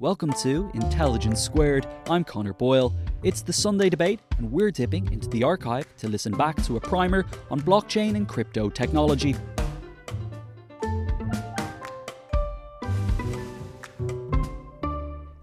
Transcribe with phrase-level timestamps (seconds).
[0.00, 1.84] Welcome to Intelligence Squared.
[2.08, 2.94] I'm Connor Boyle.
[3.24, 6.80] It's the Sunday debate, and we're dipping into the archive to listen back to a
[6.80, 9.34] primer on blockchain and crypto technology.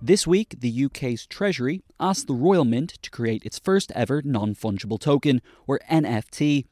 [0.02, 4.55] This week, the UK's Treasury asked the Royal Mint to create its first ever non
[4.55, 6.67] fungible token, or NFT.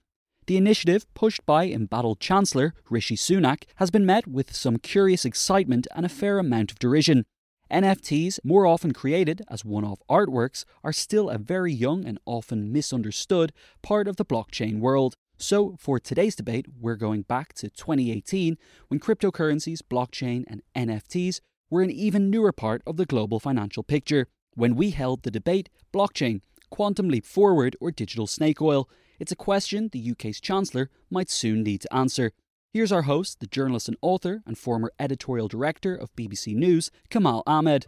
[0.48, 5.86] The initiative, pushed by embattled Chancellor Rishi Sunak, has been met with some curious excitement
[5.94, 7.26] and a fair amount of derision.
[7.72, 12.72] NFTs, more often created as one off artworks, are still a very young and often
[12.72, 15.16] misunderstood part of the blockchain world.
[15.38, 21.82] So, for today's debate, we're going back to 2018 when cryptocurrencies, blockchain, and NFTs were
[21.82, 24.28] an even newer part of the global financial picture.
[24.54, 28.88] When we held the debate, blockchain, quantum leap forward, or digital snake oil,
[29.20, 32.32] it's a question the UK's Chancellor might soon need to answer.
[32.76, 37.44] Here's our host, the journalist and author and former editorial director of BBC News, Kamal
[37.46, 37.86] Ahmed.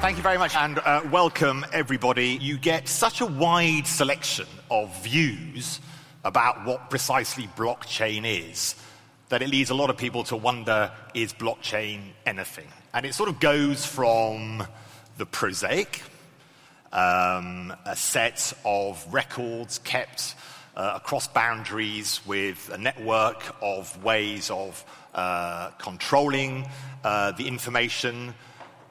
[0.00, 2.38] Thank you very much and uh, welcome everybody.
[2.40, 5.80] You get such a wide selection of views
[6.22, 8.76] about what precisely blockchain is
[9.28, 12.68] that it leads a lot of people to wonder is blockchain anything?
[12.94, 14.64] And it sort of goes from
[15.16, 16.04] the prosaic,
[16.92, 20.36] um, a set of records kept
[20.76, 24.84] uh, across boundaries with a network of ways of
[25.14, 26.66] uh, controlling
[27.04, 28.34] uh, the information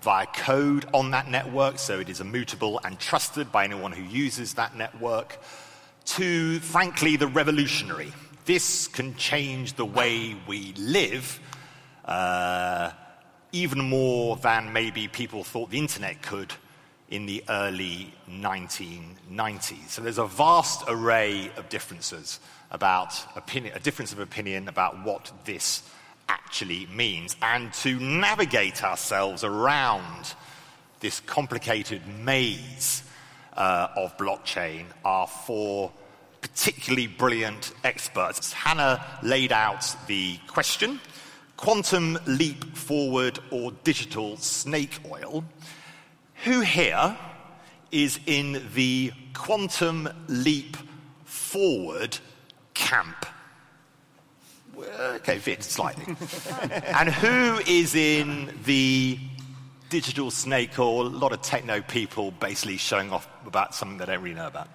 [0.01, 4.55] via code on that network, so it is immutable and trusted by anyone who uses
[4.55, 5.39] that network,
[6.05, 8.11] to, frankly, the revolutionary.
[8.45, 11.39] This can change the way we live
[12.05, 12.91] uh,
[13.51, 16.51] even more than maybe people thought the internet could
[17.11, 19.89] in the early 1990s.
[19.89, 22.39] So there's a vast array of differences
[22.71, 25.83] about opinion, a difference of opinion about what this
[26.29, 27.35] actually means.
[27.41, 30.33] And to navigate ourselves around
[31.01, 33.03] this complicated maze
[33.57, 35.91] uh, of blockchain are four
[36.41, 38.53] particularly brilliant experts.
[38.53, 40.99] Hannah laid out the question
[41.57, 45.43] quantum leap forward or digital snake oil.
[46.43, 47.17] Who here
[47.91, 50.75] is in the quantum leap
[51.23, 52.17] forward
[52.73, 53.27] camp?
[54.75, 56.05] Okay, fit slightly.
[56.71, 59.19] and who is in the
[59.89, 64.23] digital snake or a lot of techno people basically showing off about something they don't
[64.23, 64.69] really know about?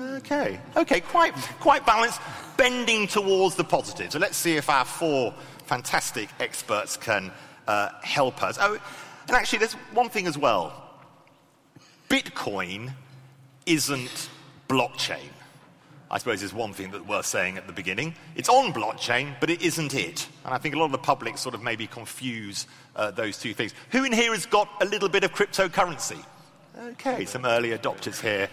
[0.00, 2.20] Okay, okay, quite, quite balanced,
[2.56, 4.12] bending towards the positive.
[4.12, 7.32] So let's see if our four fantastic experts can
[7.66, 8.58] uh, help us.
[8.60, 8.78] Oh,
[9.28, 10.72] and actually, there's one thing as well
[12.08, 12.92] Bitcoin
[13.66, 14.30] isn't
[14.68, 15.28] blockchain.
[16.10, 18.14] I suppose is one thing that we're saying at the beginning.
[18.34, 20.26] It's on blockchain, but it isn't it.
[20.46, 22.66] And I think a lot of the public sort of maybe confuse
[22.96, 23.74] uh, those two things.
[23.90, 26.24] Who in here has got a little bit of cryptocurrency?
[26.78, 28.48] Okay, some early adopters here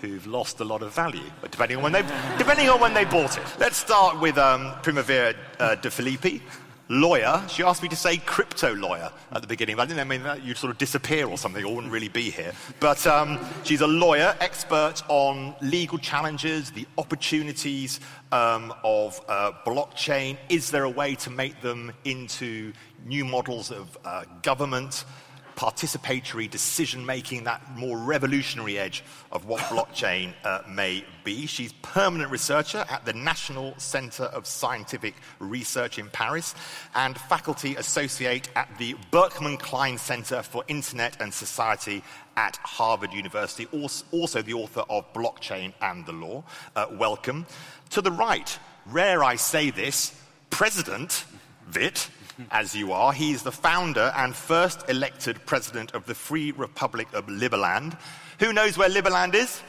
[0.00, 2.02] who've lost a lot of value, depending on when they,
[2.38, 3.44] depending on when they bought it.
[3.60, 6.40] Let's start with um, Primavera uh, de Filippi
[6.88, 7.42] lawyer.
[7.48, 9.76] She asked me to say crypto lawyer at the beginning.
[9.76, 12.30] But I didn't mean that you'd sort of disappear or something, or wouldn't really be
[12.30, 12.52] here.
[12.80, 18.00] But um, she's a lawyer, expert on legal challenges, the opportunities
[18.32, 20.36] um, of uh, blockchain.
[20.48, 22.72] Is there a way to make them into
[23.04, 25.04] new models of uh, government?
[25.56, 31.46] Participatory decision making, that more revolutionary edge of what blockchain uh, may be.
[31.46, 36.54] She's permanent researcher at the National Center of Scientific Research in Paris
[36.94, 42.04] and faculty associate at the Berkman Klein Center for Internet and Society
[42.36, 43.66] at Harvard University,
[44.12, 46.44] also the author of Blockchain and the Law.
[46.74, 47.46] Uh, welcome.
[47.90, 50.20] To the right, rare I say this,
[50.50, 51.24] President
[51.66, 52.08] Vit,
[52.50, 53.12] as you are.
[53.12, 57.98] He's the founder and first elected president of the Free Republic of Liberland.
[58.40, 59.62] Who knows where Liberland is?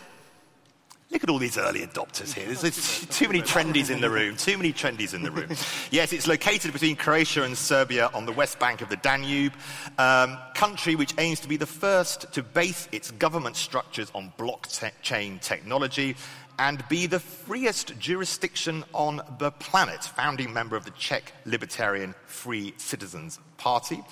[1.10, 2.46] Look at all these early adopters here.
[2.46, 4.36] There's, there's too many trendies in the room.
[4.36, 5.50] Too many trendies in the room.
[5.90, 9.54] Yes, it's located between Croatia and Serbia on the west bank of the Danube.
[9.98, 15.40] Um, country which aims to be the first to base its government structures on blockchain
[15.40, 16.18] technology
[16.59, 20.04] and be the freest jurisdiction on the planet.
[20.04, 24.04] Founding member of the Czech Libertarian Free Citizens Party.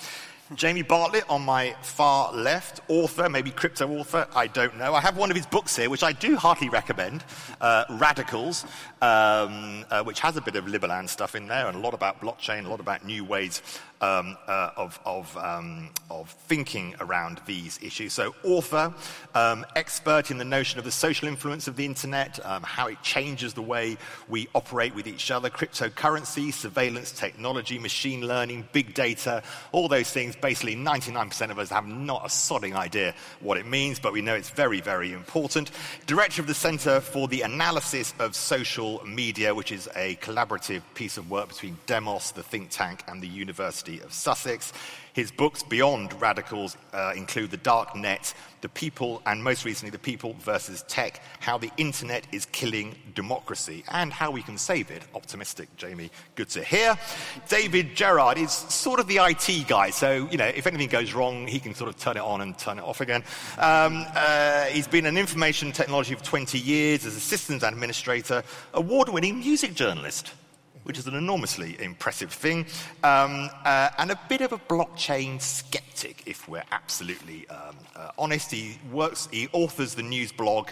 [0.54, 4.94] Jamie Bartlett on my far left, author, maybe crypto author, I don't know.
[4.94, 7.24] I have one of his books here, which I do heartily recommend
[7.62, 8.64] uh, Radicals,
[9.06, 12.20] um, uh, which has a bit of Liberland stuff in there and a lot about
[12.22, 13.62] blockchain, a lot about new ways
[14.02, 18.14] um, uh, of, of, um, of, thinking around these issues.
[18.14, 18.94] So, author,
[19.34, 23.02] um, expert in the notion of the social influence of the internet, um, how it
[23.04, 23.98] changes the way
[24.28, 29.42] we operate with each other, cryptocurrency, surveillance technology, machine learning, big data,
[29.72, 30.36] all those things.
[30.36, 34.36] Basically, 99% of us have not a sodding idea what it means, but we know
[34.36, 35.72] it's very, very important.
[36.06, 41.18] Director of the Center for the Analysis of Social Media, which is a collaborative piece
[41.18, 44.72] of work between Demos, the think tank, and the University of Sussex.
[45.16, 49.98] His books beyond radicals uh, include The Dark Net, The People, and most recently, The
[49.98, 55.04] People versus Tech How the Internet is Killing Democracy and How We Can Save It.
[55.16, 56.12] Optimistic, Jamie.
[56.36, 57.00] Good to hear.
[57.48, 61.48] David Gerard is sort of the IT guy, so, you know, if anything goes wrong,
[61.48, 63.24] he can sort of turn it on and turn it off again.
[63.58, 69.08] Um, uh, he's been an information technology for 20 years as a systems administrator, award
[69.08, 70.34] winning music journalist
[70.86, 72.66] which is an enormously impressive thing,
[73.04, 78.52] um, uh, and a bit of a blockchain skeptic, if we're absolutely um, uh, honest.
[78.52, 80.70] He works, he authors the news blog.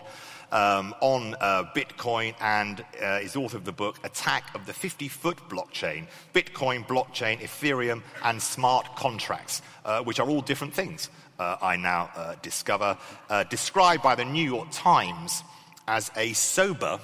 [0.52, 5.08] Um, on uh, Bitcoin and uh, is author of the book Attack of the 50
[5.08, 11.58] Foot Blockchain Bitcoin, Blockchain, Ethereum, and Smart Contracts, uh, which are all different things, uh,
[11.60, 12.96] I now uh, discover.
[13.32, 15.42] Uh, described by the New York Times
[15.88, 17.00] as a sober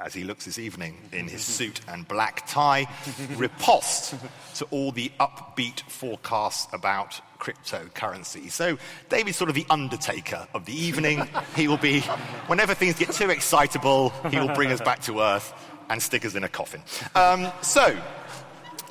[0.00, 2.86] as he looks this evening in his suit and black tie,
[3.36, 4.14] riposte
[4.56, 8.50] to all the upbeat forecasts about cryptocurrency.
[8.50, 11.28] So David's sort of the undertaker of the evening.
[11.56, 12.00] He will be,
[12.46, 15.52] whenever things get too excitable, he will bring us back to earth
[15.90, 16.82] and stick us in a coffin.
[17.14, 17.98] Um, so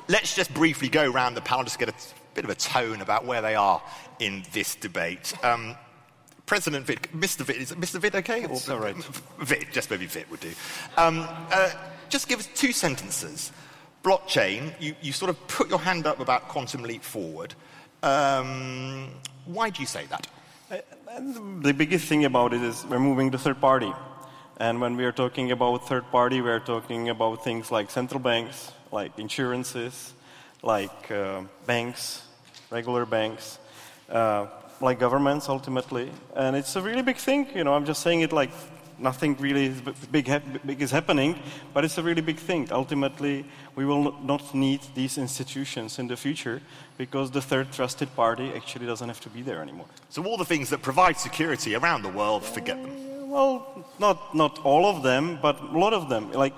[0.08, 1.94] let's just briefly go around the panel, just get a
[2.34, 3.82] bit of a tone about where they are
[4.18, 5.32] in this debate.
[5.42, 5.76] Um,
[6.50, 7.42] President Vit, Mr.
[7.42, 8.00] Vit, is Mr.
[8.00, 8.44] Vit okay?
[8.44, 8.96] Or, all right.
[9.38, 10.50] Vit, just maybe Vit would do.
[10.96, 11.70] Um, uh,
[12.08, 13.52] just give us two sentences.
[14.02, 17.54] Blockchain, you, you sort of put your hand up about quantum leap forward.
[18.02, 19.10] Um,
[19.44, 20.26] why do you say that?
[20.72, 20.78] Uh,
[21.60, 23.92] the biggest thing about it is we're moving to third party.
[24.56, 28.72] And when we are talking about third party, we're talking about things like central banks,
[28.90, 30.14] like insurances,
[30.64, 32.26] like uh, banks,
[32.72, 33.60] regular banks,
[34.08, 34.46] uh,
[34.80, 36.10] like governments ultimately.
[36.34, 37.48] And it's a really big thing.
[37.54, 38.50] You know, I'm just saying it like
[39.00, 39.74] nothing really
[40.12, 40.30] big,
[40.66, 41.38] big is happening,
[41.72, 42.68] but it's a really big thing.
[42.70, 43.44] Ultimately,
[43.74, 46.60] we will not need these institutions in the future
[46.98, 49.86] because the third trusted party actually doesn't have to be there anymore.
[50.10, 53.10] So all the things that provide security around the world, forget them.
[53.30, 56.32] Well, not, not all of them, but a lot of them.
[56.32, 56.52] Like,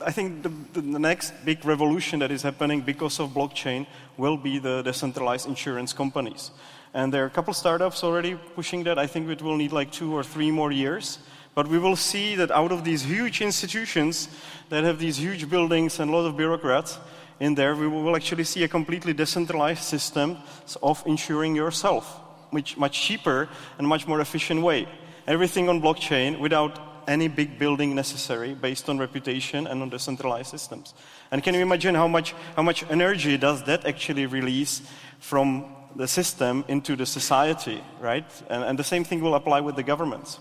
[0.00, 4.58] I think the, the, next big revolution that is happening because of blockchain will be
[4.58, 6.50] the decentralized insurance companies.
[6.94, 8.98] And there are a couple startups already pushing that.
[8.98, 11.18] I think it will need like two or three more years.
[11.54, 14.28] But we will see that out of these huge institutions
[14.68, 16.98] that have these huge buildings and a lot of bureaucrats
[17.40, 20.38] in there, we will actually see a completely decentralized system
[20.82, 24.88] of insuring yourself, which much cheaper and much more efficient way.
[25.26, 30.94] Everything on blockchain without any big building necessary based on reputation and on decentralized systems.
[31.30, 34.82] And can you imagine how much, how much energy does that actually release
[35.18, 35.64] from
[35.98, 38.30] the system into the society, right?
[38.48, 40.38] And, and the same thing will apply with the governments.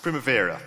[0.00, 0.60] Primavera,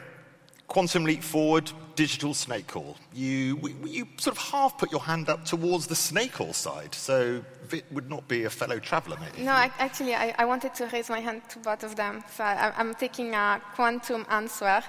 [0.67, 2.97] quantum leap forward, digital snake call.
[3.13, 7.41] You, you sort of half put your hand up towards the snake call side, so
[7.67, 9.45] Vit would not be a fellow traveller, maybe.
[9.45, 12.21] No, I, actually, I, I, wanted to raise my hand to both of them.
[12.35, 14.81] So I, I'm taking a quantum answer.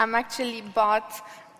[0.00, 1.12] I'm actually bought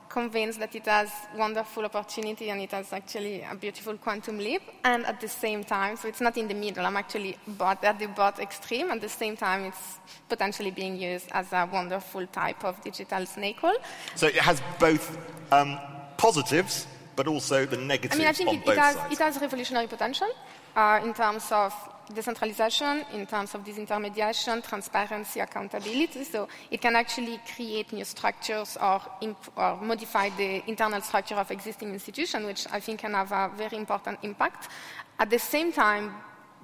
[0.09, 4.63] convinced that it has wonderful opportunity and it has actually a beautiful quantum leap.
[4.85, 7.99] And at the same time, so it's not in the middle, I'm actually bot, at
[7.99, 8.91] the bot extreme.
[8.91, 9.99] At the same time, it's
[10.29, 13.77] potentially being used as a wonderful type of digital snake hole.
[14.15, 15.19] So it has both
[15.53, 15.79] um,
[16.17, 19.13] positives, but also the negatives I mean, I think on it, both it, has, sides.
[19.13, 20.31] it has revolutionary potential
[20.77, 21.73] uh, in terms of
[22.15, 26.25] decentralization, in terms of disintermediation, transparency, accountability.
[26.25, 31.51] So it can actually create new structures or, imp- or modify the internal structure of
[31.51, 34.71] existing institutions, which I think can have a very important impact.
[35.19, 36.15] At the same time,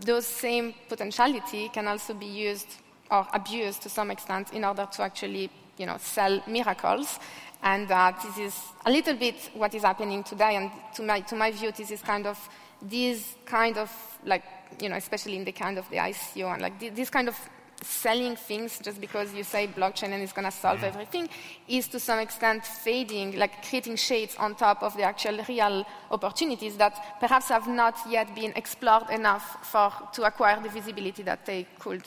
[0.01, 2.69] those same potentiality can also be used
[3.11, 7.19] or abused to some extent in order to actually you know, sell miracles.
[7.63, 10.57] And uh, this is a little bit what is happening today.
[10.57, 12.39] And to my, to my view, this is kind of
[12.83, 13.91] this kind of
[14.25, 14.45] like,
[14.81, 17.37] you know, especially in the kind of the ICO and like this kind of
[17.85, 20.85] selling things just because you say blockchain and it's going to solve mm.
[20.85, 21.29] everything
[21.69, 26.77] is to some extent fading, like creating shades on top of the actual real opportunities
[26.77, 31.67] that perhaps have not yet been explored enough for to acquire the visibility that they
[31.79, 32.03] could.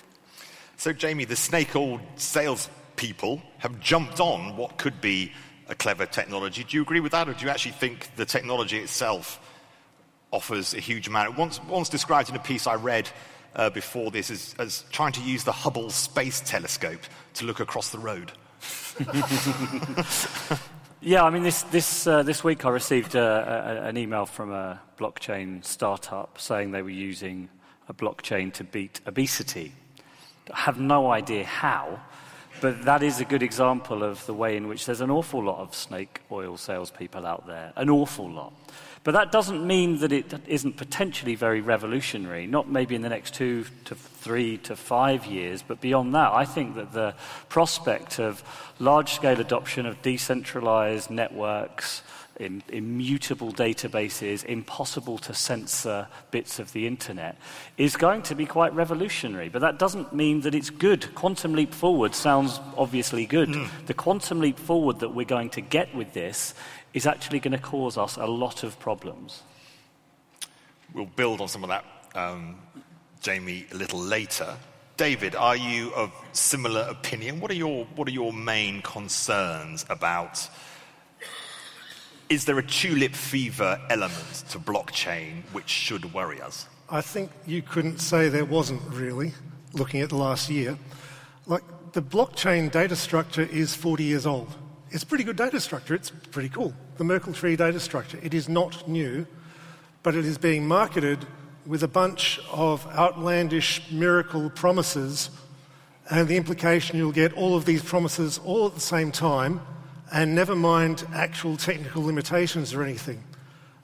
[0.77, 5.31] So, Jamie, the snake oil sales people have jumped on what could be
[5.69, 6.63] a clever technology.
[6.63, 9.39] Do you agree with that, or do you actually think the technology itself
[10.31, 11.37] offers a huge amount?
[11.37, 13.09] Once, once described in a piece I read
[13.55, 17.01] uh, before this as, as trying to use the Hubble Space Telescope
[17.35, 18.31] to look across the road.
[21.01, 24.51] yeah, I mean, this, this, uh, this week I received a, a, an email from
[24.51, 27.49] a blockchain startup saying they were using
[27.89, 29.71] a blockchain to beat obesity.
[30.51, 31.99] I have no idea how,
[32.61, 35.59] but that is a good example of the way in which there's an awful lot
[35.59, 38.53] of snake oil salespeople out there, an awful lot.
[39.03, 43.33] But that doesn't mean that it isn't potentially very revolutionary, not maybe in the next
[43.33, 47.15] two to three to five years, but beyond that, I think that the
[47.47, 48.43] prospect of
[48.79, 52.01] large scale adoption of decentralized networks,
[52.39, 57.37] immutable databases, impossible to censor bits of the internet,
[57.77, 59.49] is going to be quite revolutionary.
[59.49, 61.15] But that doesn't mean that it's good.
[61.15, 63.49] Quantum leap forward sounds obviously good.
[63.49, 63.69] Mm.
[63.87, 66.53] The quantum leap forward that we're going to get with this
[66.97, 69.43] is actually going to cause us a lot of problems.
[70.93, 71.85] We'll build on some of that,
[72.15, 72.57] um,
[73.21, 74.57] Jamie, a little later.
[74.97, 77.39] David, are you of similar opinion?
[77.39, 80.49] What are your, what are your main concerns about?
[82.29, 86.65] Is there a tulip fever element to blockchain which should worry us?
[86.89, 89.33] I think you couldn't say there wasn't really,
[89.73, 90.79] looking at the last year.
[91.45, 91.63] Like,
[91.93, 94.55] the blockchain data structure is 40 years old.
[94.89, 95.93] It's a pretty good data structure.
[95.93, 96.73] It's pretty cool.
[96.97, 98.19] The Merkle tree data structure.
[98.23, 99.27] It is not new,
[100.03, 101.25] but it is being marketed
[101.65, 105.29] with a bunch of outlandish miracle promises,
[106.09, 109.61] and the implication you'll get all of these promises all at the same time,
[110.11, 113.23] and never mind actual technical limitations or anything.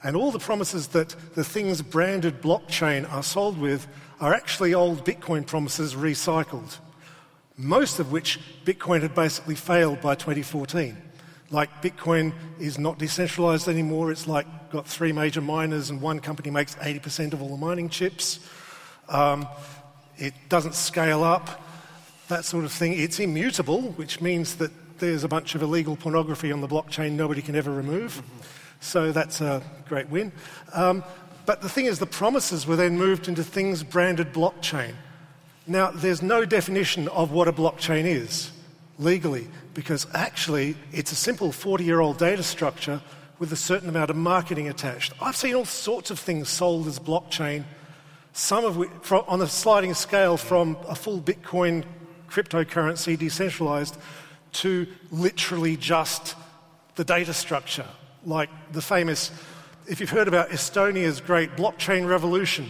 [0.04, 3.88] And all the promises that the things branded blockchain are sold with
[4.20, 6.78] are actually old Bitcoin promises recycled
[7.58, 10.98] most of which Bitcoin had basically failed by 2014.
[11.54, 14.12] Like Bitcoin is not decentralized anymore.
[14.12, 17.90] It's like got three major miners and one company makes 80% of all the mining
[17.90, 18.40] chips.
[19.08, 19.48] Um,
[20.18, 21.62] it doesn't scale up,
[22.28, 22.94] that sort of thing.
[22.94, 27.44] It's immutable, which means that there's a bunch of illegal pornography on the blockchain nobody
[27.44, 28.24] can ever remove.
[28.80, 30.32] So that's a great win.
[30.74, 31.04] Um,
[31.46, 34.96] but the thing is, the promises were then moved into things branded blockchain.
[35.68, 38.52] Now, there's no definition of what a blockchain is
[38.98, 43.02] legally, because actually it's a simple 40 year old data structure
[43.40, 45.14] with a certain amount of marketing attached.
[45.22, 47.64] I've seen all sorts of things sold as blockchain,
[48.32, 51.84] some of which on a sliding scale from a full Bitcoin
[52.30, 53.98] cryptocurrency decentralized
[54.54, 56.36] to literally just
[56.96, 57.88] the data structure,
[58.26, 59.32] like the famous,
[59.88, 62.70] if you've heard about Estonia's great blockchain revolution,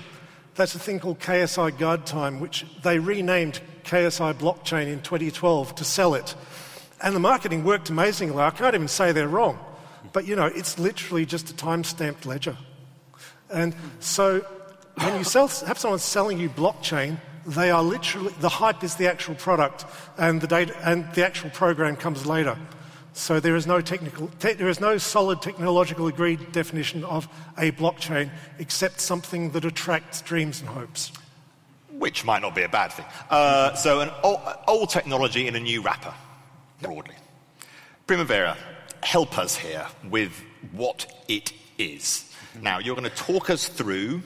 [0.56, 6.14] that's a thing called KSI Guardtime, which they renamed KSI Blockchain in 2012 to sell
[6.14, 6.36] it.
[7.04, 8.42] And the marketing worked amazingly.
[8.42, 9.60] I can't even say they're wrong.
[10.14, 12.58] But you know, it's literally just a time stamped ledger.
[13.52, 14.40] And so
[14.96, 19.08] when you sell, have someone selling you blockchain, they are literally, the hype is the
[19.08, 19.86] actual product,
[20.18, 22.58] and the, data, and the actual program comes later.
[23.14, 27.72] So there is no technical, te- there is no solid technological agreed definition of a
[27.72, 31.12] blockchain except something that attracts dreams and hopes.
[31.92, 33.06] Which might not be a bad thing.
[33.30, 36.14] Uh, so an old, old, technology in a new wrapper,
[36.84, 37.16] broadly.
[38.06, 38.56] Primavera,
[39.02, 40.32] help us here with
[40.72, 42.32] what it is.
[42.62, 44.22] Now, you're going to talk us through,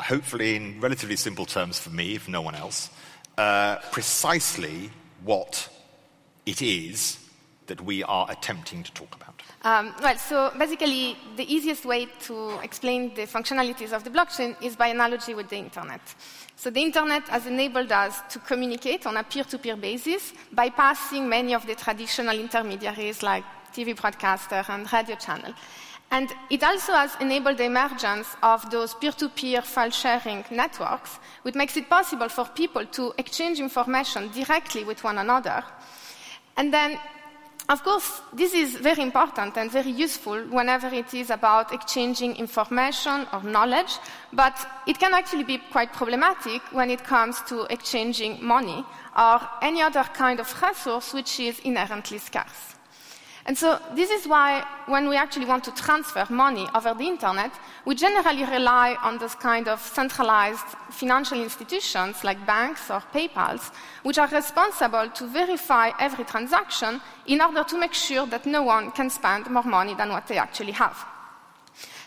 [0.00, 2.90] hopefully in relatively simple terms for me, if no one else,
[3.38, 4.90] uh, precisely
[5.22, 5.68] what
[6.46, 7.18] it is
[7.66, 9.40] that we are attempting to talk about?
[9.62, 14.74] Um, well, so basically, the easiest way to explain the functionalities of the blockchain is
[14.74, 16.00] by analogy with the internet.
[16.62, 21.66] So the internet has enabled us to communicate on a peer-to-peer basis, bypassing many of
[21.66, 23.42] the traditional intermediaries like
[23.74, 25.52] TV broadcaster and radio channel.
[26.12, 31.18] And it also has enabled the emergence of those peer to peer file sharing networks,
[31.42, 35.64] which makes it possible for people to exchange information directly with one another.
[36.56, 36.96] And then,
[37.68, 43.26] of course, this is very important and very useful whenever it is about exchanging information
[43.32, 43.98] or knowledge,
[44.32, 44.54] but
[44.86, 48.84] it can actually be quite problematic when it comes to exchanging money
[49.16, 52.71] or any other kind of resource which is inherently scarce.
[53.44, 57.50] And so this is why when we actually want to transfer money over the internet,
[57.84, 63.72] we generally rely on those kind of centralized financial institutions like banks or PayPals,
[64.04, 68.92] which are responsible to verify every transaction in order to make sure that no one
[68.92, 71.04] can spend more money than what they actually have.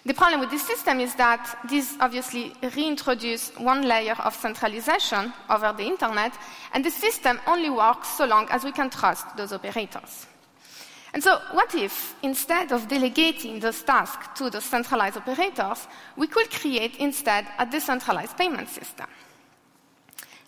[0.05, 5.73] The problem with this system is that this obviously reintroduces one layer of centralization over
[5.73, 6.37] the internet,
[6.73, 10.27] and the system only works so long as we can trust those operators.
[11.15, 16.51] And so, what if, instead of delegating those tasks to the centralized operators, we could
[16.51, 19.07] create instead a decentralized payment system?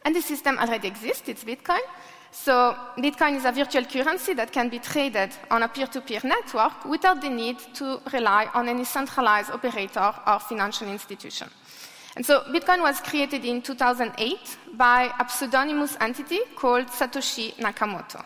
[0.04, 1.80] And the system already exists, it's Bitcoin.
[2.32, 6.20] So, Bitcoin is a virtual currency that can be traded on a peer to peer
[6.26, 11.48] network without the need to rely on any centralized operator or financial institution.
[12.18, 18.22] And so, Bitcoin was created in 2008 by a pseudonymous entity called Satoshi Nakamoto.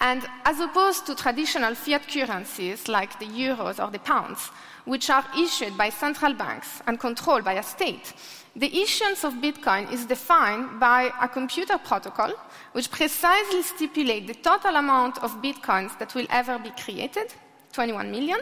[0.00, 4.50] And as opposed to traditional fiat currencies like the euros or the pounds,
[4.86, 8.14] which are issued by central banks and controlled by a state,
[8.56, 12.32] the issuance of Bitcoin is defined by a computer protocol
[12.72, 17.32] which precisely stipulates the total amount of Bitcoins that will ever be created,
[17.72, 18.40] 21 million,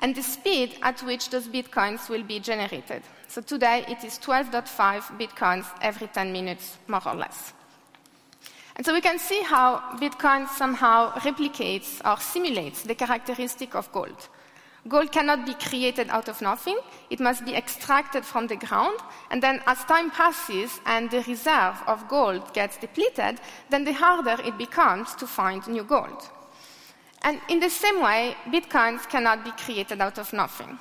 [0.00, 3.02] and the speed at which those Bitcoins will be generated.
[3.28, 7.52] So today it is 12.5 Bitcoins every 10 minutes, more or less.
[8.76, 14.28] And so we can see how Bitcoin somehow replicates or simulates the characteristic of gold.
[14.86, 16.78] Gold cannot be created out of nothing.
[17.10, 19.00] It must be extracted from the ground.
[19.30, 23.40] And then as time passes and the reserve of gold gets depleted,
[23.70, 26.28] then the harder it becomes to find new gold.
[27.22, 30.78] And in the same way, Bitcoins cannot be created out of nothing.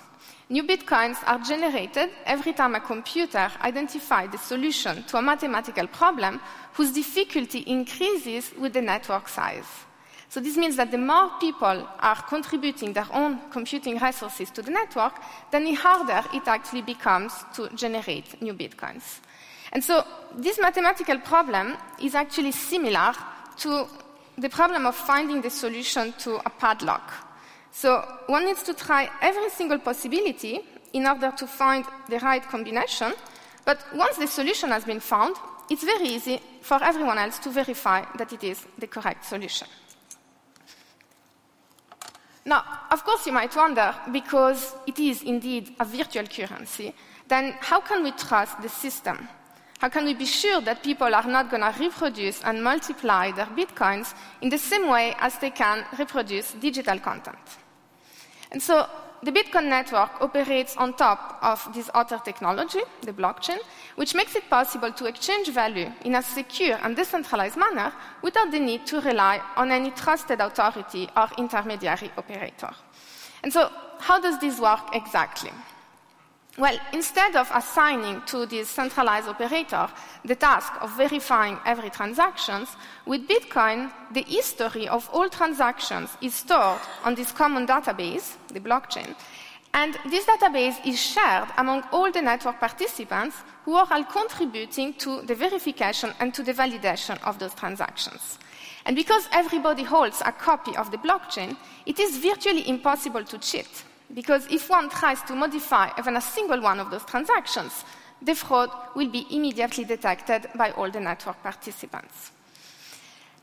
[0.47, 6.39] New bitcoins are generated every time a computer identifies the solution to a mathematical problem
[6.73, 9.65] whose difficulty increases with the network size.
[10.29, 14.69] So this means that the more people are contributing their own computing resources to the
[14.69, 15.13] network,
[15.49, 19.21] then the harder it actually becomes to generate new bitcoins.
[19.71, 23.15] And so this mathematical problem is actually similar
[23.57, 23.87] to
[24.37, 27.24] the problem of finding the solution to a padlock.
[27.75, 30.61] So one needs to try every single possibility
[30.93, 33.13] in order to find the right combination.
[33.65, 35.35] But once the solution has been found,
[35.69, 39.67] it's very easy for everyone else to verify that it is the correct solution.
[42.45, 46.93] Now, of course, you might wonder, because it is indeed a virtual currency,
[47.27, 49.27] then how can we trust the system?
[49.79, 53.47] How can we be sure that people are not going to reproduce and multiply their
[53.47, 57.64] bitcoins in the same way as they can reproduce digital content?
[58.55, 58.87] And so
[59.21, 63.59] the Bitcoin network operates on top of this other technology, the blockchain,
[63.97, 67.91] which makes it possible to exchange value in a secure and decentralized manner
[68.21, 72.71] without the need to rely on any trusted authority or intermediary operator.
[73.43, 75.51] And so, how does this work exactly?
[76.57, 79.89] Well, instead of assigning to this centralized operator
[80.23, 82.65] the task of verifying every transaction,
[83.05, 89.15] with Bitcoin, the history of all transactions is stored on this common database, the blockchain,
[89.73, 95.23] and this database is shared among all the network participants who are all contributing to
[95.23, 98.39] the verification and to the validation of those transactions.
[98.85, 103.83] And because everybody holds a copy of the blockchain, it is virtually impossible to cheat.
[104.13, 107.83] Because if one tries to modify even a single one of those transactions,
[108.21, 112.31] the fraud will be immediately detected by all the network participants.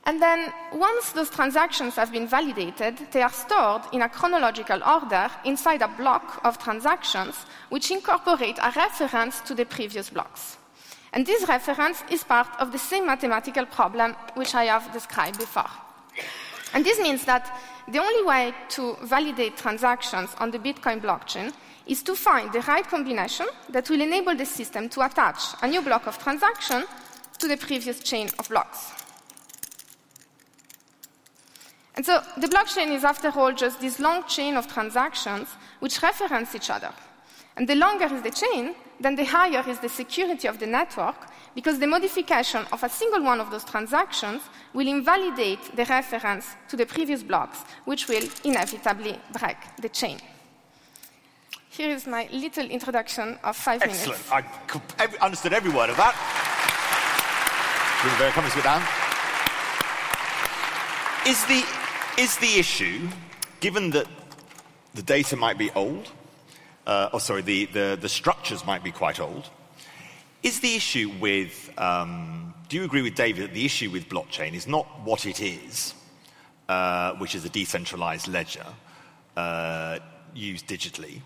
[0.04, 5.30] And then, once those transactions have been validated, they are stored in a chronological order
[5.44, 10.56] inside a block of transactions which incorporate a reference to the previous blocks.
[11.12, 15.70] And this reference is part of the same mathematical problem which I have described before.
[16.74, 21.52] And this means that the only way to validate transactions on the Bitcoin blockchain
[21.86, 25.82] is to find the right combination that will enable the system to attach a new
[25.82, 26.84] block of transaction
[27.38, 28.92] to the previous chain of blocks.
[31.94, 35.48] And so the blockchain is, after all, just this long chain of transactions
[35.80, 36.92] which reference each other.
[37.56, 41.16] And the longer is the chain, then the higher is the security of the network,
[41.54, 46.76] because the modification of a single one of those transactions will invalidate the reference to
[46.76, 50.18] the previous blocks, which will inevitably break the chain.
[51.68, 54.28] Here is my little introduction of five Excellent.
[54.30, 54.30] minutes.
[54.30, 55.20] Excellent.
[55.20, 56.14] I understood every word of that.
[58.34, 58.82] Come and sit down.
[61.26, 61.64] Is the,
[62.20, 63.08] is the issue,
[63.60, 64.06] given that
[64.94, 66.10] the data might be old,
[66.86, 69.48] uh, or sorry, the, the, the structures might be quite old,
[70.42, 74.54] is the issue with, um, do you agree with David that the issue with blockchain
[74.54, 75.94] is not what it is,
[76.68, 78.66] uh, which is a decentralized ledger
[79.36, 79.98] uh,
[80.34, 81.20] used digitally,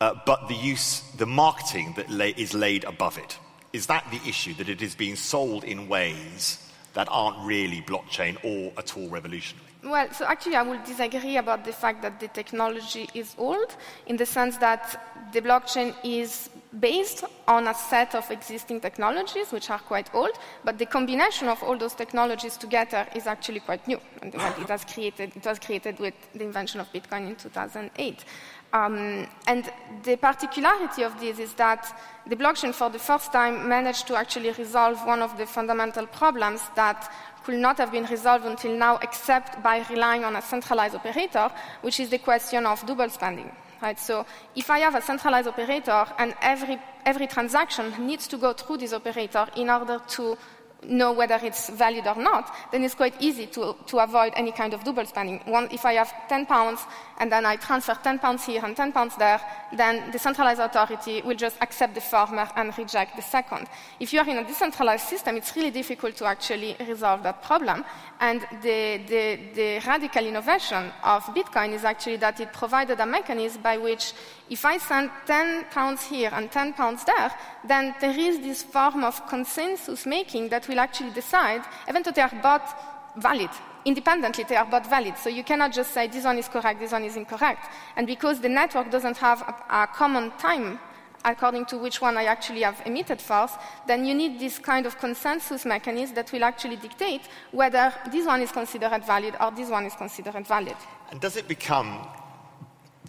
[0.00, 3.38] uh, but the use, the marketing that la- is laid above it?
[3.72, 6.58] Is that the issue, that it is being sold in ways
[6.94, 9.67] that aren't really blockchain or at all revolutionary?
[9.84, 14.16] Well, so actually, I will disagree about the fact that the technology is old, in
[14.16, 15.00] the sense that
[15.32, 20.32] the blockchain is based on a set of existing technologies, which are quite old,
[20.64, 24.00] but the combination of all those technologies together is actually quite new.
[24.20, 28.24] And it, has created, it was created with the invention of Bitcoin in 2008.
[28.72, 29.70] Um, and
[30.02, 34.50] the particularity of this is that the blockchain, for the first time, managed to actually
[34.50, 37.10] resolve one of the fundamental problems that
[37.44, 41.50] could not have been resolved until now, except by relying on a centralized operator,
[41.80, 43.50] which is the question of double spending.
[43.80, 43.98] Right?
[43.98, 48.78] So, if I have a centralized operator and every, every transaction needs to go through
[48.78, 50.36] this operator in order to
[50.82, 54.72] know whether it's valid or not, then it's quite easy to, to avoid any kind
[54.74, 55.40] of double spending.
[55.44, 56.80] One, if I have 10 pounds
[57.18, 59.40] and then I transfer 10 pounds here and 10 pounds there,
[59.76, 63.66] then the centralized authority will just accept the former and reject the second.
[63.98, 67.84] If you are in a decentralized system, it's really difficult to actually resolve that problem.
[68.20, 73.62] And the, the, the radical innovation of Bitcoin is actually that it provided a mechanism
[73.62, 74.12] by which
[74.50, 77.30] if I send 10 pounds here and 10 pounds there,
[77.64, 82.22] then there is this form of consensus making that will actually decide, even though they
[82.22, 82.74] are both
[83.16, 83.50] valid,
[83.84, 85.16] independently they are both valid.
[85.18, 87.66] So you cannot just say this one is correct, this one is incorrect.
[87.96, 90.78] And because the network doesn't have a, a common time
[91.24, 94.98] according to which one I actually have emitted first, then you need this kind of
[94.98, 99.84] consensus mechanism that will actually dictate whether this one is considered valid or this one
[99.84, 100.76] is considered valid.
[101.10, 102.06] And does it become,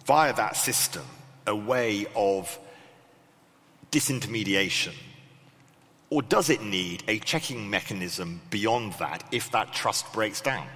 [0.04, 1.04] via that system,
[1.46, 2.58] a way of
[3.90, 4.94] disintermediation?
[6.10, 10.66] Or does it need a checking mechanism beyond that if that trust breaks down?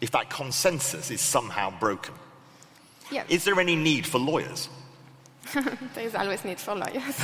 [0.00, 2.14] If that consensus is somehow broken?
[3.28, 4.68] Is there any need for lawyers?
[5.54, 7.18] there is always need for lawyers,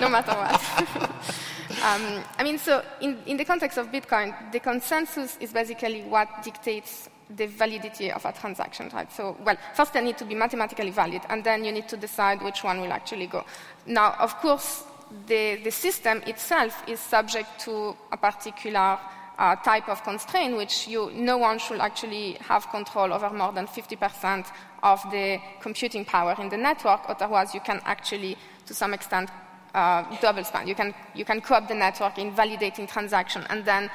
[0.00, 0.60] no matter what.
[1.84, 6.42] um, I mean, so in, in the context of Bitcoin, the consensus is basically what
[6.42, 9.10] dictates the validity of a transaction, right?
[9.12, 12.42] So, well, first they need to be mathematically valid, and then you need to decide
[12.42, 13.44] which one will actually go.
[13.86, 14.84] Now, of course,
[15.26, 18.98] the, the system itself is subject to a particular
[19.38, 23.66] uh, type of constraint, which you, no one should actually have control over more than
[23.66, 24.46] 50%
[24.82, 29.30] of the computing power in the network, otherwise you can actually, to some extent,
[29.74, 30.68] uh, double spend.
[30.68, 33.90] You can, you can co-opt the network in validating transaction and then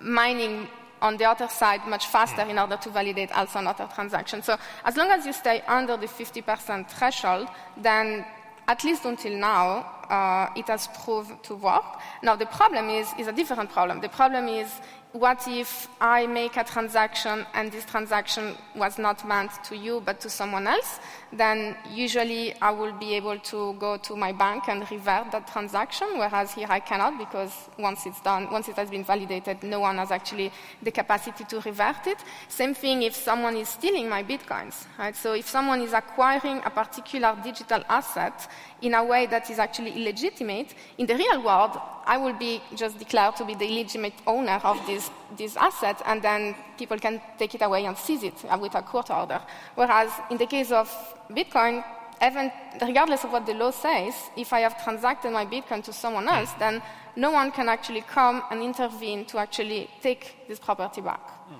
[0.00, 0.68] mining
[1.02, 4.42] on the other side much faster in order to validate also another transaction.
[4.42, 8.24] So as long as you stay under the 50% threshold, then
[8.68, 11.84] at least until now, uh, it has proved to work.
[12.22, 14.00] Now, the problem is, is a different problem.
[14.00, 14.80] The problem is,
[15.12, 20.20] what if I make a transaction and this transaction was not meant to you but
[20.20, 21.00] to someone else?
[21.32, 26.08] Then usually I will be able to go to my bank and revert that transaction,
[26.16, 29.98] whereas here I cannot because once it's done, once it has been validated, no one
[29.98, 30.50] has actually
[30.82, 32.18] the capacity to revert it.
[32.48, 35.14] Same thing if someone is stealing my bitcoins, right?
[35.14, 38.48] So if someone is acquiring a particular digital asset
[38.82, 42.98] in a way that is actually illegitimate, in the real world, I will be just
[42.98, 47.54] declared to be the legitimate owner of this, this asset, and then people can take
[47.54, 49.40] it away and seize it uh, with a court order.
[49.76, 50.90] Whereas in the case of
[51.30, 51.84] Bitcoin,
[52.20, 56.28] even regardless of what the law says, if I have transacted my Bitcoin to someone
[56.28, 56.82] else, then
[57.14, 61.20] no one can actually come and intervene to actually take this property back.
[61.20, 61.54] Hmm.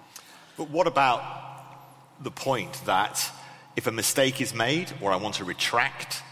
[0.56, 1.22] But what about
[2.20, 3.30] the point that
[3.76, 6.22] if a mistake is made, or I want to retract,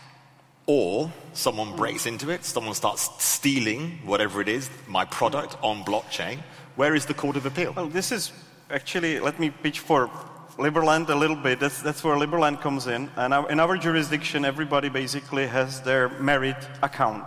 [0.71, 6.39] or someone breaks into it, someone starts stealing whatever it is, my product on blockchain,
[6.77, 7.73] where is the Court of Appeal?
[7.73, 8.33] Well, this is
[8.71, 10.09] actually, let me pitch for
[10.59, 11.59] Liberland a little bit.
[11.59, 13.11] That's, that's where Liberland comes in.
[13.17, 17.25] And in our jurisdiction, everybody basically has their merit account.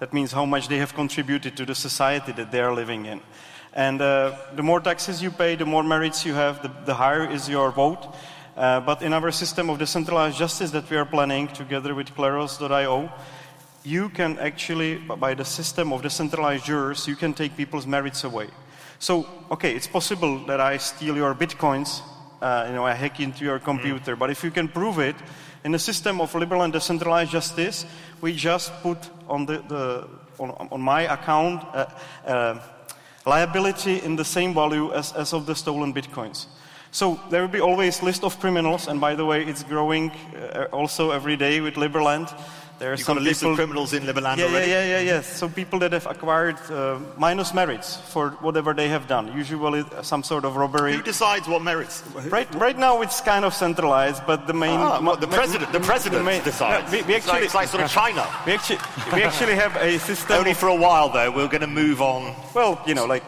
[0.00, 3.20] That means how much they have contributed to the society that they are living in.
[3.74, 7.30] And uh, the more taxes you pay, the more merits you have, the, the higher
[7.30, 8.16] is your vote.
[8.56, 13.12] Uh, but in our system of decentralized justice that we are planning together with Kleros.io,
[13.84, 18.48] you can actually, by the system of decentralized jurors, you can take people's merits away.
[18.98, 22.00] So, okay, it's possible that I steal your bitcoins,
[22.40, 24.18] uh, you know, I hack into your computer, mm.
[24.18, 25.16] but if you can prove it,
[25.66, 27.86] In a system of Liberland decentralized justice,
[28.20, 31.86] we just put on, the, the on, on, my account uh,
[32.24, 32.60] uh,
[33.26, 36.46] liability in the same value as, as of the stolen bitcoins.
[36.90, 40.66] So there will be always list of criminals, and by the way, it's growing uh,
[40.72, 42.32] also every day with Liberland.
[42.78, 44.70] There are You've some got a list people, of criminals in Liberland yeah, already?
[44.70, 45.20] Yeah, yeah, yeah, yeah.
[45.22, 50.22] So people that have acquired uh, minus merits for whatever they have done, usually some
[50.22, 50.92] sort of robbery.
[50.92, 52.02] Who decides what merits?
[52.28, 54.78] Right, right now it's kind of centralized, but the main...
[54.78, 56.92] Ah, well, the president, the president the main, decides.
[56.92, 58.26] No, we, we actually, it's, like, it's like sort of China.
[58.44, 58.78] We actually,
[59.10, 60.36] we actually have a system...
[60.36, 61.30] Only for a while, though.
[61.30, 62.34] We're going to move on.
[62.54, 63.24] Well, you know, like...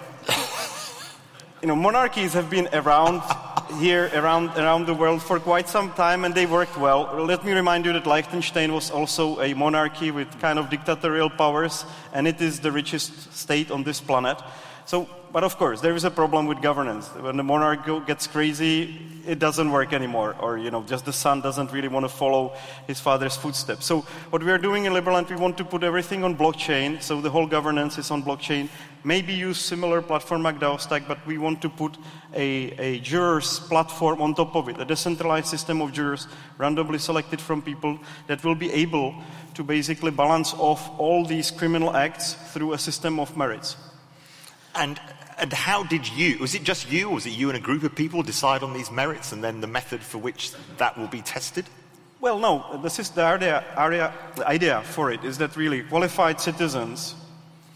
[1.61, 3.23] you know, monarchies have been around
[3.81, 7.25] here around, around the world for quite some time and they worked well.
[7.25, 11.85] Let me remind you that Liechtenstein was also a monarchy with kind of dictatorial powers
[12.13, 14.41] and it is the richest state on this planet.
[14.87, 17.09] So, but of course, there is a problem with governance.
[17.09, 21.43] When the monarch gets crazy, it doesn't work anymore, or you know, just the son
[21.43, 22.55] doesn't really want to follow
[22.87, 23.85] his father's footsteps.
[23.85, 27.03] So, what we are doing in Liberland, we want to put everything on blockchain.
[27.03, 28.71] So the whole governance is on blockchain.
[29.05, 31.97] Maybe use similar platform like DAOstack, but we want to put
[32.35, 36.27] a, a jurors platform on top of it, a decentralized system of jurors,
[36.59, 39.15] randomly selected from people that will be able
[39.55, 43.77] to basically balance off all these criminal acts through a system of merits.
[44.75, 45.01] And,
[45.39, 47.85] and how did you, was it just you, or was it you and a group
[47.85, 51.23] of people decide on these merits and then the method for which that will be
[51.23, 51.67] tested?
[52.21, 52.81] Well, no.
[52.83, 57.15] This is the idea, idea, the idea for it is that really qualified citizens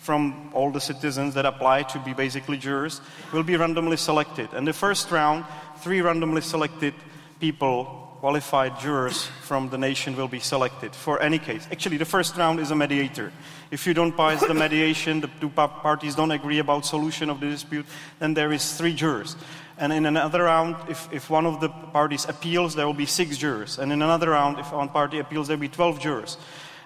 [0.03, 3.01] from all the citizens that apply to be basically jurors
[3.33, 4.49] will be randomly selected.
[4.53, 5.45] And the first round,
[5.79, 6.93] three randomly selected
[7.39, 11.67] people qualified jurors from the nation will be selected for any case.
[11.73, 13.33] Actually, the first round is a mediator.
[13.71, 17.47] If you don't pass the mediation, the two parties don't agree about solution of the
[17.47, 17.87] dispute,
[18.19, 19.37] then there is three jurors.
[19.79, 23.37] And in another round, if, if one of the parties appeals, there will be six
[23.37, 23.79] jurors.
[23.79, 26.37] And in another round, if one party appeals, there will be 12 jurors.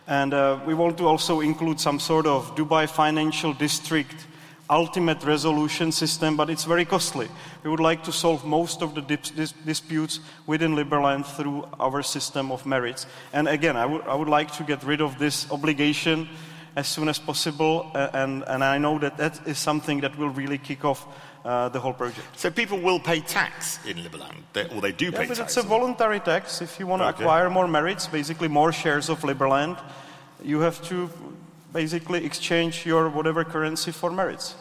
[0.07, 4.15] And uh, we want to also include some sort of Dubai Financial District
[4.69, 7.29] ultimate resolution system, but it's very costly.
[7.63, 12.03] We would like to solve most of the dis dis disputes within Liberland through our
[12.03, 13.07] system of merits.
[13.33, 16.29] And again, I, I would like to get rid of this obligation
[16.77, 20.29] as soon as possible, uh, and, and I know that that is something that will
[20.29, 21.07] really kick off
[21.47, 22.27] uh, the whole project.
[22.37, 25.57] So people will pay tax in Liberland, they, or they do yeah, pay but tax?
[25.57, 26.61] it's a voluntary tax.
[26.61, 27.23] If you want to okay.
[27.23, 29.79] acquire more merits, basically more shares of Liberland,
[30.43, 31.09] you have to
[31.73, 34.57] basically exchange your whatever currency for merits.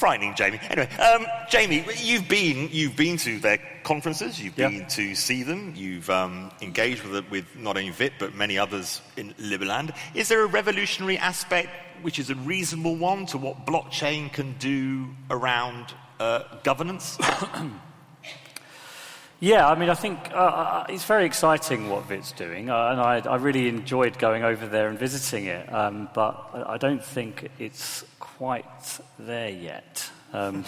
[0.00, 0.58] Frightening, Jamie.
[0.70, 4.70] Anyway, um, Jamie, you've been you've been to their conferences, you've yep.
[4.70, 9.02] been to see them, you've um, engaged with with not only Vit but many others
[9.18, 9.94] in Liberland.
[10.14, 11.68] Is there a revolutionary aspect
[12.00, 17.18] which is a reasonable one to what blockchain can do around uh, governance?
[19.42, 23.00] Yeah, I mean, I think uh, uh, it's very exciting what Vit's doing, uh, and
[23.00, 27.48] I, I, really enjoyed going over there and visiting it, um, but I don't think
[27.58, 30.10] it's quite there yet.
[30.34, 30.66] Um,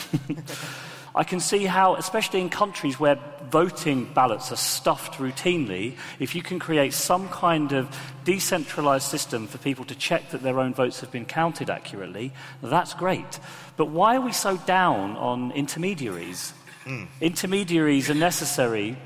[1.15, 3.19] I can see how, especially in countries where
[3.51, 9.59] voting ballots are stuffed routinely, if you can create some kind of decentralized system for
[9.59, 12.33] people to check that their own votes have been counted accurately,
[12.63, 13.39] that's great.
[13.77, 16.55] But why are we so down on intermediaries?
[16.85, 17.07] Mm.
[17.21, 18.97] Intermediaries are necessary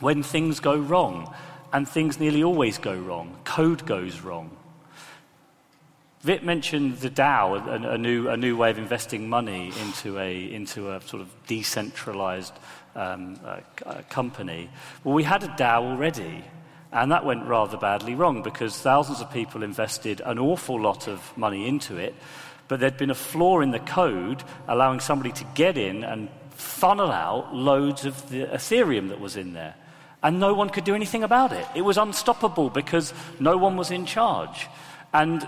[0.00, 1.32] when things go wrong,
[1.72, 3.36] and things nearly always go wrong.
[3.44, 4.56] Code goes wrong.
[6.20, 10.52] Vit mentioned the DAO, a, a, new, a new way of investing money into a,
[10.52, 12.54] into a sort of decentralized
[12.94, 14.70] um, uh, uh, company.
[15.02, 16.44] Well, we had a DAO already,
[16.92, 21.36] and that went rather badly wrong because thousands of people invested an awful lot of
[21.36, 22.14] money into it,
[22.68, 27.10] but there'd been a flaw in the code allowing somebody to get in and funnel
[27.10, 29.74] out loads of the Ethereum that was in there.
[30.22, 31.66] And no one could do anything about it.
[31.74, 34.68] It was unstoppable because no one was in charge.
[35.12, 35.46] And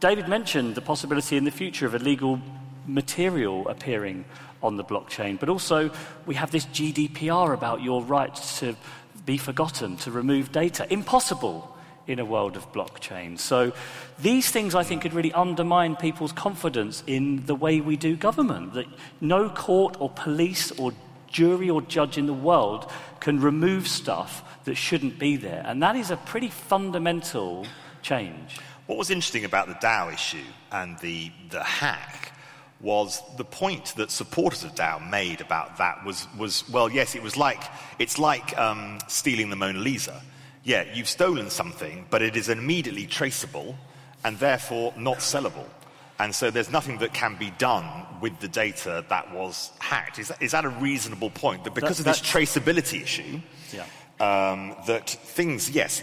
[0.00, 2.40] David mentioned the possibility in the future of illegal
[2.86, 4.24] material appearing
[4.62, 5.90] on the blockchain, but also
[6.26, 8.76] we have this GDPR about your right to
[9.24, 10.86] be forgotten, to remove data.
[10.90, 13.38] Impossible in a world of blockchain.
[13.38, 13.72] So
[14.18, 18.74] these things, I think, could really undermine people's confidence in the way we do government.
[18.74, 18.86] That
[19.20, 20.92] no court or police or
[21.26, 25.62] jury or judge in the world can remove stuff that shouldn't be there.
[25.66, 27.66] And that is a pretty fundamental
[28.02, 28.58] change.
[28.86, 32.32] What was interesting about the DAO issue and the, the hack
[32.80, 37.22] was the point that supporters of DAO made about that was, was well, yes, it
[37.22, 37.62] was like,
[37.98, 40.22] it's like um, stealing the Mona Lisa
[40.66, 43.78] yeah, you've stolen something, but it is immediately traceable
[44.26, 45.64] and therefore not sellable.
[46.18, 47.84] And so there's nothing that can be done
[48.20, 50.18] with the data that was hacked.
[50.18, 51.62] Is that, is that a reasonable point?
[51.62, 53.40] That because that, of this traceability issue,
[53.72, 53.84] yeah.
[54.18, 56.02] um, that things, yes,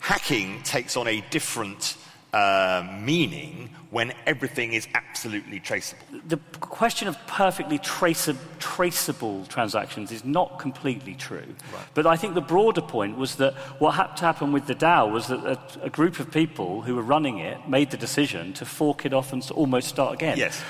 [0.00, 1.96] hacking takes on a different
[2.34, 6.02] uh, meaning when everything is absolutely traceable.
[6.26, 11.54] The question of perfectly traceable, traceable transactions is not completely true.
[11.72, 11.84] Right.
[11.94, 15.12] But I think the broader point was that what had to happen with the DAO
[15.12, 18.64] was that a, a, group of people who were running it made the decision to
[18.64, 20.36] fork it off and almost start again.
[20.36, 20.60] Yes.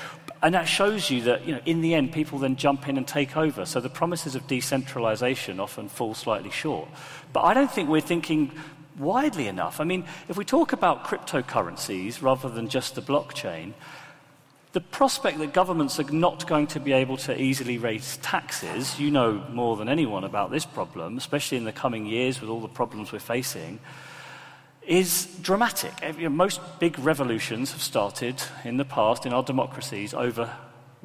[0.43, 3.07] And that shows you that, you know, in the end, people then jump in and
[3.07, 3.65] take over.
[3.65, 6.87] So the promises of decentralization often fall slightly short.
[7.33, 8.51] But I don't think we're thinking
[8.97, 9.79] widely enough.
[9.79, 13.73] I mean, if we talk about cryptocurrencies rather than just the blockchain,
[14.73, 19.09] the prospect that governments are not going to be able to easily raise taxes, you
[19.09, 22.67] know more than anyone about this problem, especially in the coming years with all the
[22.67, 23.79] problems we're facing,
[24.85, 25.93] is dramatic.
[26.29, 30.49] Most big revolutions have started in the past in our democracies over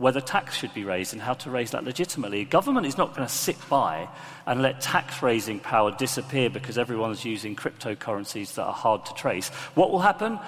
[0.02, 2.44] whether tax should be raised and how to raise that legitimately.
[2.44, 4.08] Government is not going to sit by
[4.46, 9.48] and let tax raising power disappear because everyone's using cryptocurrencies that are hard to trace.
[9.76, 10.40] What will happen?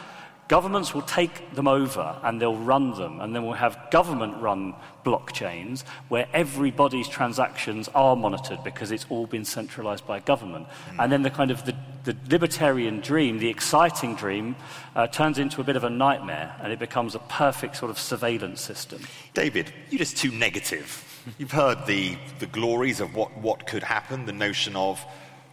[0.48, 4.74] Governments will take them over and they'll run them, and then we'll have government run
[5.04, 10.66] blockchains where everybody's transactions are monitored because it's all been centralized by government.
[10.90, 11.04] Mm.
[11.04, 14.56] And then the kind of the, the libertarian dream, the exciting dream,
[14.94, 17.98] uh, turns into a bit of a nightmare and it becomes a perfect sort of
[17.98, 19.00] surveillance system.
[19.32, 21.22] David, you're just too negative.
[21.38, 25.04] You've heard the, the glories of what, what could happen, the notion of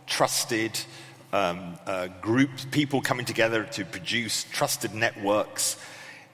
[0.06, 0.78] trusted
[1.34, 5.78] um, uh, groups, people coming together to produce trusted networks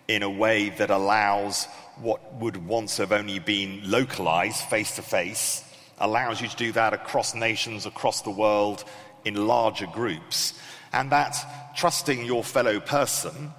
[0.07, 1.65] in a way that allows
[1.97, 5.63] what would once have only been localized face to face,
[5.99, 8.83] allows you to do that across nations, across the world,
[9.25, 10.59] in larger groups.
[10.93, 11.35] And that
[11.75, 13.51] trusting your fellow person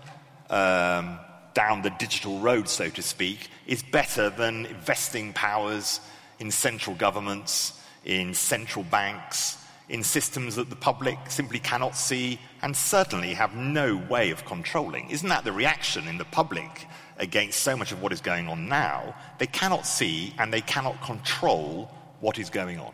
[0.51, 1.19] um,
[1.55, 6.01] down the digital road, so to speak, is better than investing powers
[6.39, 12.77] in central governments, in central banks, in systems that the public simply cannot see and
[12.77, 15.09] certainly have no way of controlling.
[15.11, 18.69] Isn't that the reaction in the public against so much of what is going on
[18.69, 19.15] now?
[19.39, 22.93] They cannot see and they cannot control what is going on.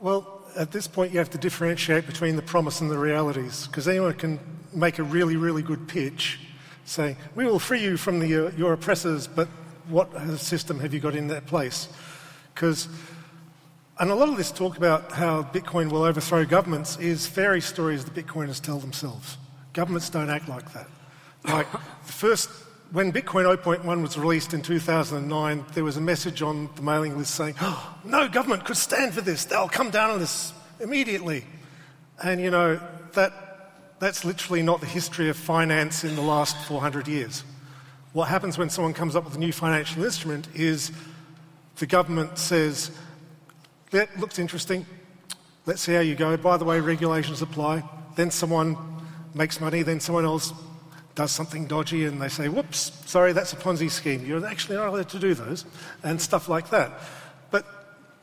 [0.00, 3.88] Well, at this point, you have to differentiate between the promise and the realities, because
[3.88, 4.38] anyone can
[4.72, 6.38] make a really, really good pitch
[6.84, 9.48] saying, We will free you from the, your oppressors, but
[9.88, 11.88] what system have you got in that place?
[12.54, 12.88] Because
[13.98, 18.04] and a lot of this talk about how Bitcoin will overthrow governments is fairy stories
[18.04, 19.38] the Bitcoiners tell themselves.
[19.72, 20.88] Governments don't act like that.
[21.44, 22.50] Like the first,
[22.90, 27.34] when Bitcoin 0.1 was released in 2009, there was a message on the mailing list
[27.34, 29.44] saying, oh, no government could stand for this.
[29.44, 31.44] They'll come down on this immediately.
[32.22, 32.80] And you know,
[33.12, 33.32] that,
[34.00, 37.44] that's literally not the history of finance in the last 400 years.
[38.12, 40.92] What happens when someone comes up with a new financial instrument is
[41.76, 42.90] the government says,
[43.94, 44.84] that looks interesting.
[45.66, 46.36] Let's see how you go.
[46.36, 47.84] By the way, regulations apply.
[48.16, 48.76] Then someone
[49.34, 50.52] makes money, then someone else
[51.14, 54.26] does something dodgy and they say, whoops, sorry, that's a Ponzi scheme.
[54.26, 55.64] You're actually not allowed to do those,
[56.02, 56.92] and stuff like that.
[57.52, 57.66] But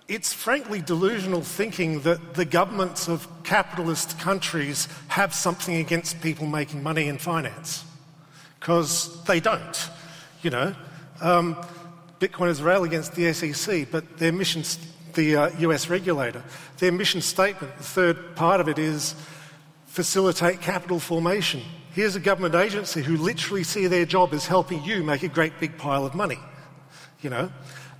[0.09, 6.83] it's frankly delusional thinking that the governments of capitalist countries have something against people making
[6.83, 7.85] money in finance,
[8.59, 9.89] because they don't.
[10.41, 10.75] You know,
[11.21, 11.55] um,
[12.21, 14.63] is rail against the SEC, but their mission
[15.13, 16.43] the uh, US regulator.
[16.77, 19.15] Their mission statement, the third part of it is
[19.85, 21.61] facilitate capital formation.
[21.93, 25.59] Here's a government agency who literally see their job as helping you make a great
[25.59, 26.39] big pile of money,
[27.21, 27.51] you know.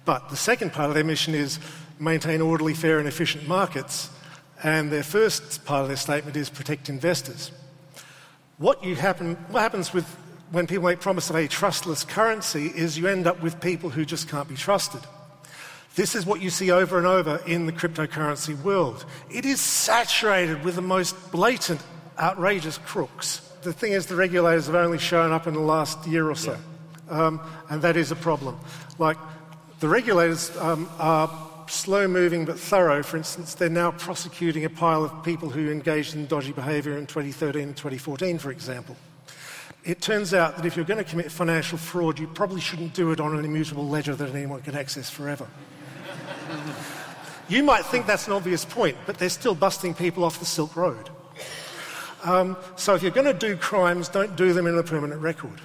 [0.06, 1.60] But the second part of their mission is
[2.00, 4.10] maintain orderly, fair, and efficient markets.
[4.64, 7.52] And their first part of their statement is protect investors.
[8.58, 10.06] What, you happen, what happens with
[10.52, 14.06] when people make promise of a trustless currency is you end up with people who
[14.06, 15.02] just can't be trusted.
[15.96, 19.06] This is what you see over and over in the cryptocurrency world.
[19.30, 21.82] It is saturated with the most blatant,
[22.18, 23.40] outrageous crooks.
[23.64, 26.58] The thing is, the regulators have only shown up in the last year or so,
[27.08, 27.26] yeah.
[27.26, 28.58] um, and that is a problem.
[28.98, 29.18] Like,
[29.82, 31.30] the regulators um, are
[31.68, 33.04] slow moving but thorough.
[33.04, 37.06] For instance, they're now prosecuting a pile of people who engaged in dodgy behaviour in
[37.06, 38.96] 2013 and 2014, for example.
[39.84, 43.12] It turns out that if you're going to commit financial fraud, you probably shouldn't do
[43.12, 45.48] it on an immutable ledger that anyone can access forever.
[47.52, 50.78] You might think that's an obvious point, but they're still busting people off the Silk
[50.78, 51.10] Road.
[52.24, 55.60] Um, so if you're going to do crimes, don't do them in a permanent record.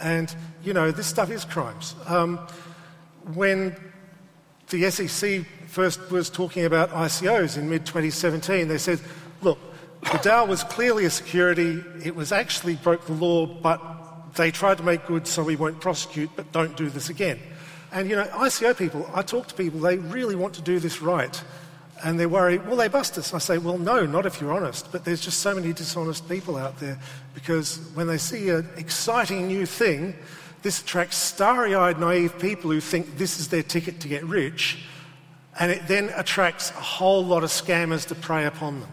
[0.00, 1.94] And, you know, this stuff is crimes.
[2.06, 2.38] Um,
[3.34, 3.76] when
[4.70, 9.00] the SEC first was talking about ICOs in mid 2017, they said,
[9.42, 9.58] look,
[10.00, 13.82] the DAO was clearly a security, it was actually broke the law, but
[14.34, 17.38] they tried to make good, so we won't prosecute, but don't do this again.
[17.92, 21.02] And you know, ICO people, I talk to people, they really want to do this
[21.02, 21.42] right.
[22.02, 23.34] And they're worried, will they bust us?
[23.34, 24.90] I say, well, no, not if you're honest.
[24.90, 26.98] But there's just so many dishonest people out there
[27.34, 30.14] because when they see an exciting new thing,
[30.62, 34.84] this attracts starry eyed, naive people who think this is their ticket to get rich.
[35.58, 38.90] And it then attracts a whole lot of scammers to prey upon them.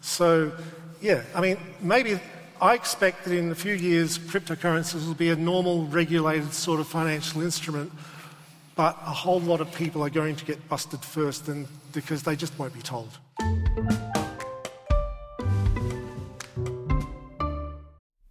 [0.00, 0.52] So,
[1.00, 2.20] yeah, I mean, maybe
[2.62, 6.86] I expect that in a few years, cryptocurrencies will be a normal, regulated sort of
[6.86, 7.92] financial instrument
[8.74, 12.36] but a whole lot of people are going to get busted first and because they
[12.36, 13.18] just won't be told.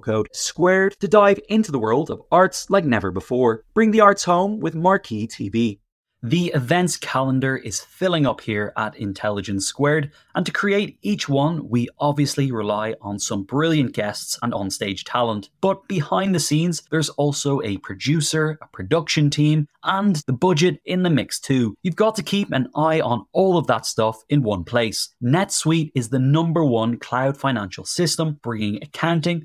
[0.00, 3.64] code SQUARED to dive into the world of arts like never before.
[3.74, 5.78] Bring the arts home with Marquee TV.
[6.24, 11.68] The events calendar is filling up here at Intelligence Squared, and to create each one,
[11.68, 15.50] we obviously rely on some brilliant guests and onstage talent.
[15.60, 21.02] But behind the scenes, there's also a producer, a production team, and the budget in
[21.02, 21.74] the mix too.
[21.82, 25.08] You've got to keep an eye on all of that stuff in one place.
[25.24, 29.44] NetSuite is the number one cloud financial system, bringing accounting,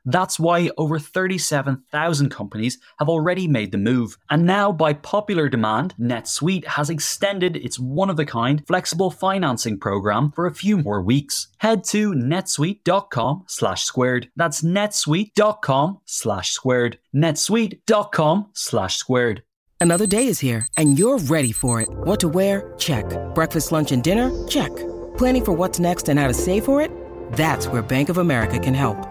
[0.05, 4.17] That's why over 37,000 companies have already made the move.
[4.29, 9.79] And now, by popular demand, NetSuite has extended its one of a kind flexible financing
[9.79, 11.47] program for a few more weeks.
[11.59, 14.29] Head to netsuite.com slash squared.
[14.35, 16.99] That's netsuite.com slash squared.
[17.15, 19.43] netsuite.com slash squared.
[19.79, 21.89] Another day is here and you're ready for it.
[21.91, 22.73] What to wear?
[22.77, 23.05] Check.
[23.33, 24.29] Breakfast, lunch, and dinner?
[24.47, 24.69] Check.
[25.17, 26.91] Planning for what's next and how to save for it?
[27.33, 29.10] That's where Bank of America can help.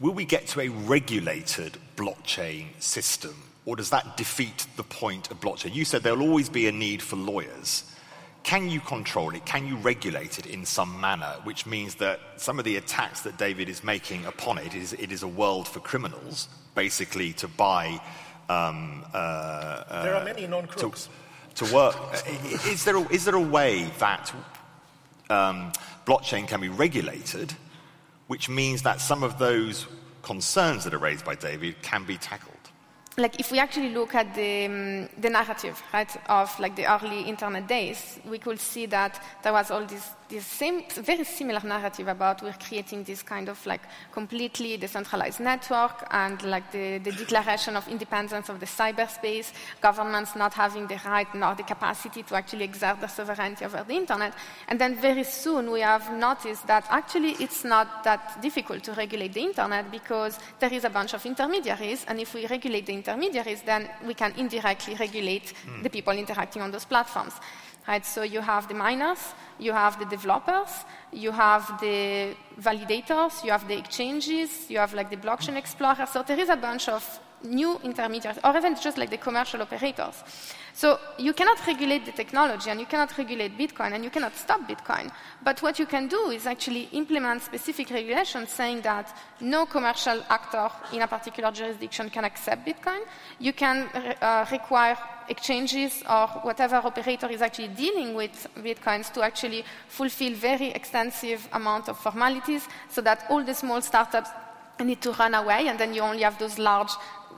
[0.00, 3.34] will we get to a regulated blockchain system,
[3.66, 5.74] or does that defeat the point of blockchain?
[5.74, 7.84] You said there'll always be a need for lawyers.
[8.44, 9.44] Can you control it?
[9.44, 11.34] Can you regulate it in some manner?
[11.44, 15.12] Which means that some of the attacks that David is making upon it is it
[15.12, 18.00] is a world for criminals, basically to buy.
[18.48, 21.08] Um, uh, uh, there are many non-crooks.
[21.56, 21.96] To, to work.
[22.66, 24.32] is, there a, is there a way that
[25.28, 25.72] um,
[26.06, 27.52] blockchain can be regulated
[28.28, 29.86] which means that some of those
[30.22, 32.54] concerns that are raised by David can be tackled.
[33.16, 37.22] Like if we actually look at the, um, the narrative right, of like the early
[37.22, 42.08] internet days, we could see that there was all this this same, very similar narrative
[42.08, 43.80] about we're creating this kind of like
[44.12, 50.54] completely decentralized network and like the, the declaration of independence of the cyberspace, governments not
[50.54, 54.34] having the right nor the capacity to actually exert their sovereignty over the internet.
[54.68, 59.32] And then very soon we have noticed that actually it's not that difficult to regulate
[59.32, 63.62] the internet because there is a bunch of intermediaries, and if we regulate the intermediaries,
[63.62, 65.82] then we can indirectly regulate mm.
[65.82, 67.34] the people interacting on those platforms.
[67.88, 68.04] Right?
[68.04, 73.66] So you have the miners, you have the developers, you have the validators, you have
[73.66, 76.06] the exchanges, you have like the blockchain explorer.
[76.06, 77.02] So there is a bunch of
[77.42, 80.22] new intermediaries, or even just like the commercial operators.
[80.78, 84.60] So you cannot regulate the technology and you cannot regulate Bitcoin and you cannot stop
[84.60, 85.10] Bitcoin.
[85.42, 90.70] But what you can do is actually implement specific regulations saying that no commercial actor
[90.92, 93.00] in a particular jurisdiction can accept Bitcoin.
[93.40, 93.88] You can
[94.22, 94.96] uh, require
[95.28, 101.88] exchanges or whatever operator is actually dealing with Bitcoins to actually fulfill very extensive amount
[101.88, 104.30] of formalities so that all the small startups
[104.84, 106.92] need to run away, and then you only have those large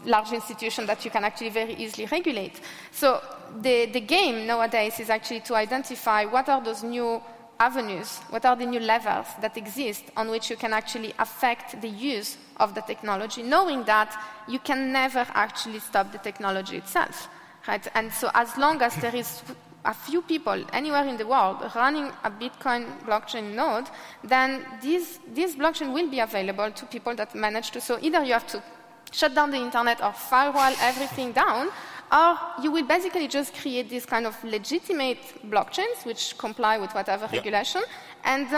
[0.04, 2.60] large institution that you can actually very easily regulate.
[2.90, 3.20] So
[3.60, 7.22] the, the game nowadays is actually to identify what are those new
[7.58, 11.88] avenues, what are the new levels that exist on which you can actually affect the
[11.88, 17.28] use of the technology, knowing that you can never actually stop the technology itself.
[17.68, 17.86] Right?
[17.94, 19.42] And so as long as there is
[19.84, 23.88] a few people anywhere in the world running a Bitcoin blockchain node,
[24.24, 27.80] then this, this blockchain will be available to people that manage to.
[27.80, 28.62] So either you have to
[29.10, 31.68] shut down the internet or firewall everything down,
[32.12, 37.24] or you will basically just create these kind of legitimate blockchains which comply with whatever
[37.24, 37.32] yep.
[37.32, 37.82] regulation
[38.24, 38.48] and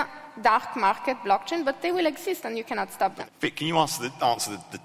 [0.41, 3.29] dark market blockchain, but they will exist and you cannot stop them.
[3.41, 4.81] Vit, can you answer the, answer the, the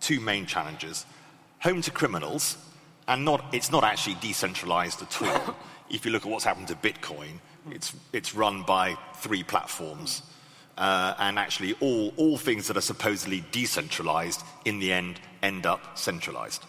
[0.00, 1.06] two main challenges?
[1.60, 2.56] Home to criminals,
[3.06, 5.56] and not, it's not actually decentralized at all.
[5.90, 7.38] if you look at what's happened to Bitcoin,
[7.70, 10.22] it's, it's run by three platforms.
[10.78, 15.98] Uh, and actually, all, all things that are supposedly decentralized in the end end up
[15.98, 16.64] centralized.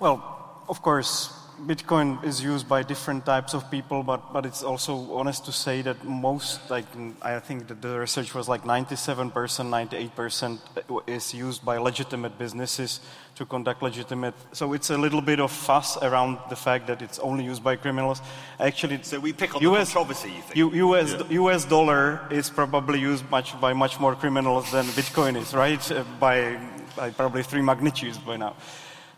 [0.00, 1.32] Well, of course,
[1.66, 5.82] Bitcoin is used by different types of people, but, but it's also honest to say
[5.82, 6.86] that most, like,
[7.20, 10.58] I think that the research was like 97%, 98%
[11.06, 13.00] is used by legitimate businesses
[13.34, 14.34] to conduct legitimate.
[14.52, 17.76] So it's a little bit of fuss around the fact that it's only used by
[17.76, 18.22] criminals.
[18.60, 20.30] Actually, so we pick on US, the controversy.
[20.30, 20.74] You think?
[20.74, 21.42] US, yeah.
[21.42, 25.90] US dollar is probably used much by much more criminals than Bitcoin is, right?
[25.90, 26.58] Uh, by,
[26.96, 28.54] by probably three magnitudes by now.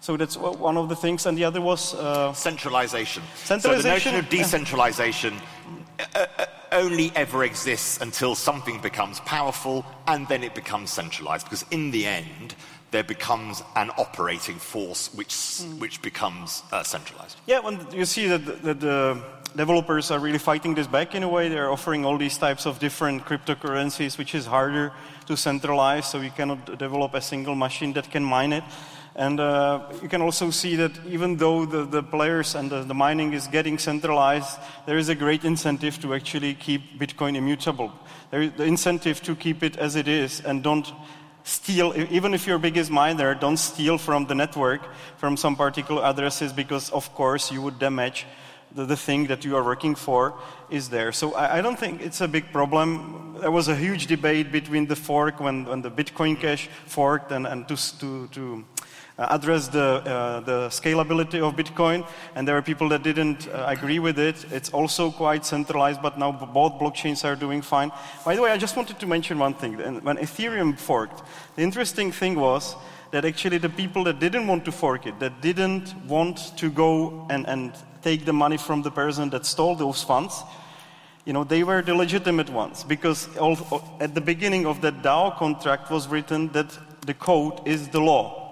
[0.01, 1.26] So that's one of the things.
[1.26, 3.22] And the other was uh, centralization.
[3.36, 3.82] Centralization.
[3.82, 5.34] So the notion of decentralization
[5.98, 11.46] uh, uh, only ever exists until something becomes powerful and then it becomes centralized.
[11.46, 12.55] Because in the end,
[12.92, 15.78] there becomes an operating force which, mm.
[15.78, 17.36] which becomes uh, centralized.
[17.46, 19.22] Yeah, when you see that, that the
[19.57, 21.48] developers are really fighting this back in a way.
[21.48, 24.92] They're offering all these types of different cryptocurrencies, which is harder
[25.26, 28.64] to centralize, so you cannot develop a single machine that can mine it.
[29.21, 32.95] And uh, you can also see that even though the, the players and the, the,
[32.95, 37.93] mining is getting centralized, there is a great incentive to actually keep Bitcoin immutable.
[38.31, 40.91] There is the incentive to keep it as it is and don't
[41.45, 44.81] steal, even if you're biggest miner, don't steal from the network,
[45.18, 48.25] from some particular addresses, because of course you would damage
[48.75, 50.33] the, the thing that you are working for
[50.71, 51.12] is there.
[51.12, 53.37] So I, I, don't think it's a big problem.
[53.39, 57.47] There was a huge debate between the fork when, when the Bitcoin Cash forked and,
[57.47, 58.64] and to, to, to
[59.29, 63.99] address the, uh, the scalability of Bitcoin, and there are people that didn't uh, agree
[63.99, 64.45] with it.
[64.51, 67.93] It's also quite centralized, but now both blockchains are doing fine.
[68.25, 69.75] By the way, I just wanted to mention one thing.
[70.03, 71.23] When Ethereum forked,
[71.57, 72.75] the interesting thing was
[73.11, 77.27] that actually the people that didn't want to fork it, that didn't want to go
[77.29, 80.43] and, and take the money from the person that stole those funds,
[81.25, 83.57] you know, they were the legitimate ones because all,
[84.01, 88.49] at the beginning of that DAO contract was written that the code is the law.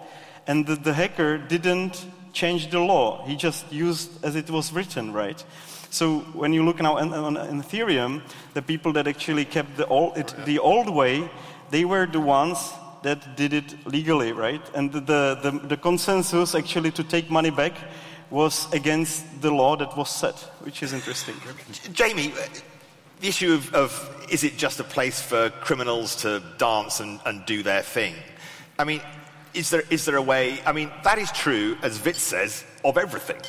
[0.48, 3.24] And the, the hacker didn't change the law.
[3.26, 5.44] He just used as it was written, right?
[5.90, 8.22] So when you look now on, on, on Ethereum,
[8.54, 11.30] the people that actually kept the old, it, the old way,
[11.70, 12.72] they were the ones
[13.02, 14.62] that did it legally, right?
[14.74, 17.74] And the, the, the, consensus actually to take money back
[18.30, 21.34] was against the law that was set, which is interesting.
[21.92, 22.32] Jamie,
[23.20, 27.46] the issue of, of is it just a place for criminals to dance and, and
[27.46, 28.14] do their thing?
[28.78, 29.00] I mean,
[29.58, 30.60] is there, is there a way?
[30.64, 33.40] I mean, that is true, as Vit says, of everything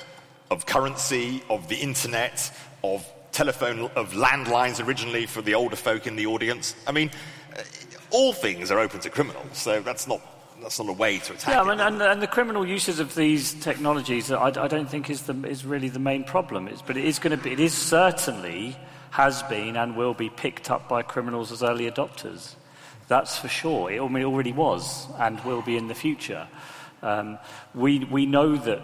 [0.52, 2.52] of currency, of the internet,
[2.84, 6.74] of telephone, of landlines originally for the older folk in the audience.
[6.88, 7.12] I mean,
[7.56, 7.62] uh,
[8.10, 10.22] all things are open to criminals, so that's not.
[10.62, 11.54] That's not a way to attack.
[11.54, 15.10] Yeah, I mean, and, and, the criminal uses of these technologies, I, I don't think
[15.10, 16.68] is, the, is really the main problem.
[16.68, 17.54] It's, but it is going to be.
[17.54, 18.76] It is certainly
[19.12, 22.56] has been and will be picked up by criminals as early adopters.
[23.10, 23.92] That's for sure.
[23.92, 26.48] It already was and will be in the future.
[27.02, 27.40] Um,
[27.74, 28.82] we, we know that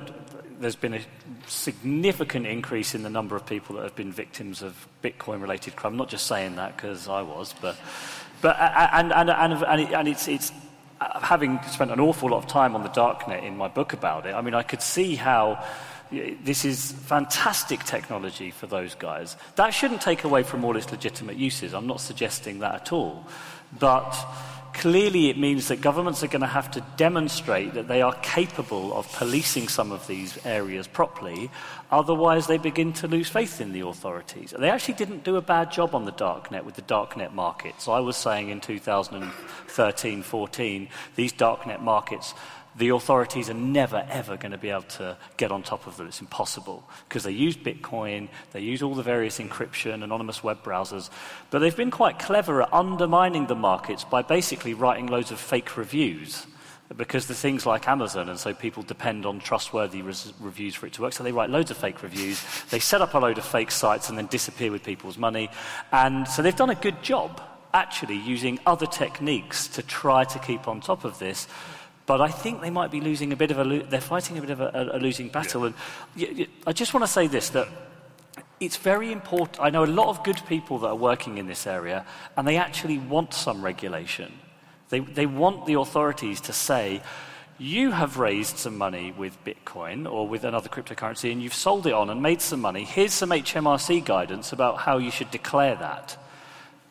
[0.59, 1.01] there's been a
[1.47, 5.93] significant increase in the number of people that have been victims of Bitcoin related crime.
[5.93, 7.77] I'm not just saying that because I was, but,
[8.41, 10.51] but and, and, and, and, it, and it's, it's
[10.99, 14.33] having spent an awful lot of time on the darknet in my book about it,
[14.33, 15.63] I mean, I could see how
[16.43, 19.35] this is fantastic technology for those guys.
[19.55, 21.73] That shouldn't take away from all its legitimate uses.
[21.73, 23.25] I'm not suggesting that at all.
[23.79, 24.15] But
[24.73, 28.93] clearly it means that governments are going to have to demonstrate that they are capable
[28.93, 31.49] of policing some of these areas properly,
[31.91, 34.53] otherwise they begin to lose faith in the authorities.
[34.57, 37.87] They actually didn't do a bad job on the darknet with the darknet markets.
[37.87, 42.33] I was saying in 2013 14, these darknet markets
[42.77, 46.07] the authorities are never, ever going to be able to get on top of them.
[46.07, 51.09] It's impossible because they use Bitcoin, they use all the various encryption, anonymous web browsers,
[51.51, 55.77] but they've been quite clever at undermining the markets by basically writing loads of fake
[55.77, 56.45] reviews
[56.97, 60.93] because the things like Amazon, and so people depend on trustworthy res- reviews for it
[60.93, 61.13] to work.
[61.13, 64.09] So they write loads of fake reviews, they set up a load of fake sites
[64.09, 65.49] and then disappear with people's money.
[65.91, 67.41] And so they've done a good job
[67.73, 71.47] actually using other techniques to try to keep on top of this.
[72.05, 74.41] But I think they might be losing a bit of a, lo- they're fighting a
[74.41, 75.61] bit of a, a, losing battle.
[75.61, 75.67] Yeah.
[75.67, 75.75] And
[76.15, 77.67] y- y- I just want to say this that
[78.59, 79.59] it's very important.
[79.59, 82.05] I know a lot of good people that are working in this area,
[82.37, 84.31] and they actually want some regulation.
[84.89, 87.01] They, they want the authorities to say,
[87.57, 91.93] you have raised some money with Bitcoin or with another cryptocurrency and you've sold it
[91.93, 92.83] on and made some money.
[92.83, 96.17] Here's some HMRC guidance about how you should declare that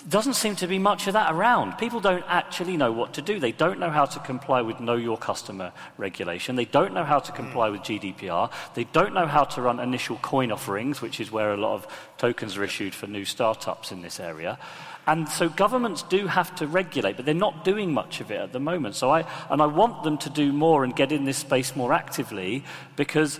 [0.09, 1.79] doesn't seem to be much of that around.
[1.79, 3.39] People don't actually know what to do.
[3.41, 6.57] They don't know how to comply with Know Your Customer regulation.
[6.57, 8.51] They don't know how to comply with GDPR.
[8.75, 11.87] They don't know how to run initial coin offerings, which is where a lot of
[12.19, 14.59] tokens are issued for new startups in this area.
[15.07, 18.53] And so governments do have to regulate, but they're not doing much of it at
[18.53, 18.97] the moment.
[18.97, 21.93] So I, and I want them to do more and get in this space more
[21.93, 22.65] actively
[22.97, 23.39] because,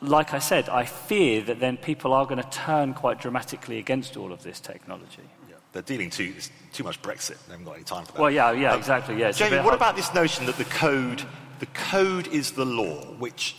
[0.00, 4.16] like I said, I fear that then people are going to turn quite dramatically against
[4.16, 5.28] all of this technology
[5.72, 6.34] they're dealing too,
[6.72, 7.36] too much Brexit.
[7.46, 8.20] They haven't got any time for that.
[8.20, 9.18] Well, yeah, yeah, um, exactly.
[9.18, 9.74] Yeah, Jamie, what hard.
[9.74, 11.22] about this notion that the code,
[11.60, 13.56] the code is the law, which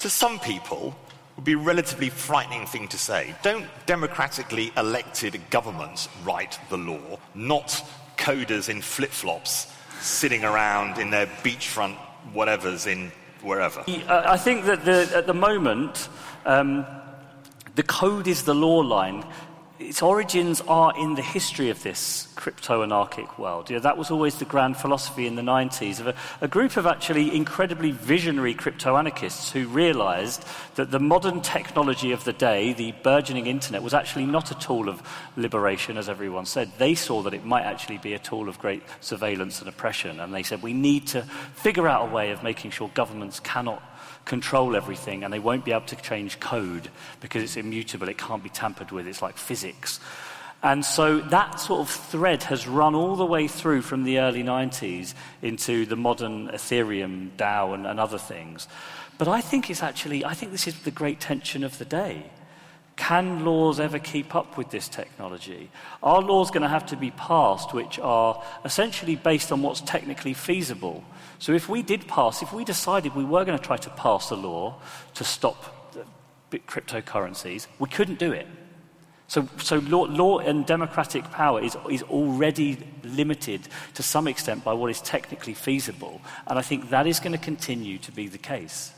[0.00, 0.94] to some people
[1.36, 3.34] would be a relatively frightening thing to say.
[3.42, 7.82] Don't democratically elected governments write the law, not
[8.18, 11.96] coders in flip-flops sitting around in their beachfront
[12.34, 13.10] whatevers in
[13.42, 13.82] wherever.
[14.08, 16.08] I think that the, at the moment,
[16.44, 16.84] um,
[17.74, 19.24] the code is the law line
[19.80, 23.70] its origins are in the history of this crypto anarchic world.
[23.70, 26.76] You know, that was always the grand philosophy in the 90s of a, a group
[26.76, 32.74] of actually incredibly visionary crypto anarchists who realized that the modern technology of the day,
[32.74, 35.02] the burgeoning internet, was actually not a tool of
[35.36, 36.70] liberation, as everyone said.
[36.76, 40.20] They saw that it might actually be a tool of great surveillance and oppression.
[40.20, 41.22] And they said, we need to
[41.54, 43.82] figure out a way of making sure governments cannot
[44.24, 46.88] control everything and they won't be able to change code
[47.20, 50.00] because it's immutable, it can't be tampered with, it's like physics.
[50.62, 54.42] And so that sort of thread has run all the way through from the early
[54.42, 58.68] 90s into the modern Ethereum, DAO, and, and other things.
[59.16, 62.30] But I think it's actually, I think this is the great tension of the day.
[62.96, 65.70] Can laws ever keep up with this technology?
[66.02, 70.34] Are laws going to have to be passed which are essentially based on what's technically
[70.34, 71.02] feasible?
[71.40, 74.30] So if we did pass, if we decided we were going to try to pass
[74.30, 74.76] a law
[75.14, 75.96] to stop
[76.52, 78.46] cryptocurrencies, we couldn't do it.
[79.26, 83.62] So, so law, law, and democratic power is, is already limited
[83.94, 86.20] to some extent by what is technically feasible.
[86.46, 88.92] And I think that is going to continue to be the case.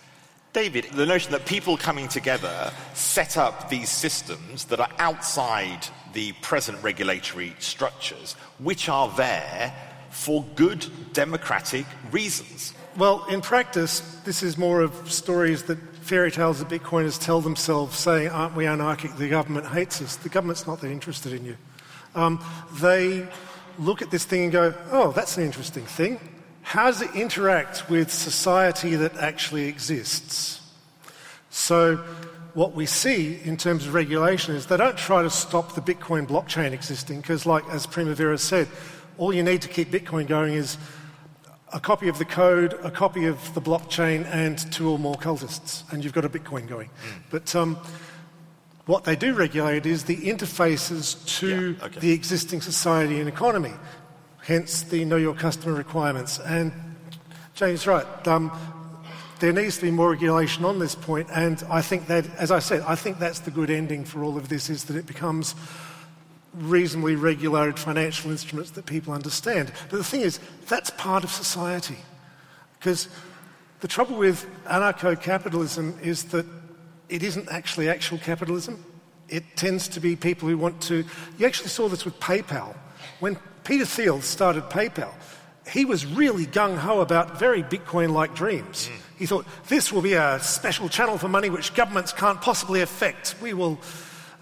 [0.53, 6.33] David, the notion that people coming together set up these systems that are outside the
[6.43, 9.73] present regulatory structures, which are there
[10.13, 12.75] for good democratic reasons.
[12.97, 17.99] Well, in practice, this is more of stories that fairy tales that Bitcoiners tell themselves,
[17.99, 19.17] saying, Aren't we anarchic?
[19.17, 20.17] The government hates us.
[20.17, 21.57] The government's not that interested in you.
[22.15, 22.45] Um,
[22.75, 23.27] they
[23.79, 26.21] look at this thing and go, Oh, that's an interesting thing.
[26.61, 30.61] How does it interact with society that actually exists?
[31.51, 31.97] So,
[32.55, 36.27] what we see in terms of regulation is they don't try to stop the Bitcoin
[36.27, 38.69] blockchain existing because, like as Primavera said,
[39.23, 40.77] all you need to keep Bitcoin going is
[41.73, 45.85] a copy of the code, a copy of the blockchain, and two or more cultists,
[45.93, 46.89] and you've got a Bitcoin going.
[46.89, 47.23] Mm.
[47.31, 47.79] But um,
[48.87, 52.01] what they do regulate is the interfaces to yeah, okay.
[52.01, 53.75] the existing society and economy
[54.43, 56.41] hence the know your customer requirements.
[56.41, 56.73] And
[57.55, 58.27] Jamie's right.
[58.27, 58.51] Um,
[59.39, 62.59] there needs to be more regulation on this point, and I think that, as I
[62.59, 65.55] said, I think that's the good ending for all of this is that it becomes
[66.55, 69.73] reasonably regulated financial instruments that people understand.
[69.91, 70.39] But the thing is,
[70.69, 71.97] that's part of society.
[72.79, 73.09] Because
[73.81, 76.47] the trouble with anarcho capitalism is that
[77.09, 78.85] it isn't actually actual capitalism.
[79.29, 81.05] It tends to be people who want to.
[81.39, 82.77] You actually saw this with PayPal.
[83.21, 85.13] When Peter Thiel started PayPal,
[85.71, 88.89] he was really gung ho about very Bitcoin like dreams.
[88.89, 89.01] Mm.
[89.19, 93.37] He thought, this will be a special channel for money which governments can't possibly affect.
[93.41, 93.79] We will.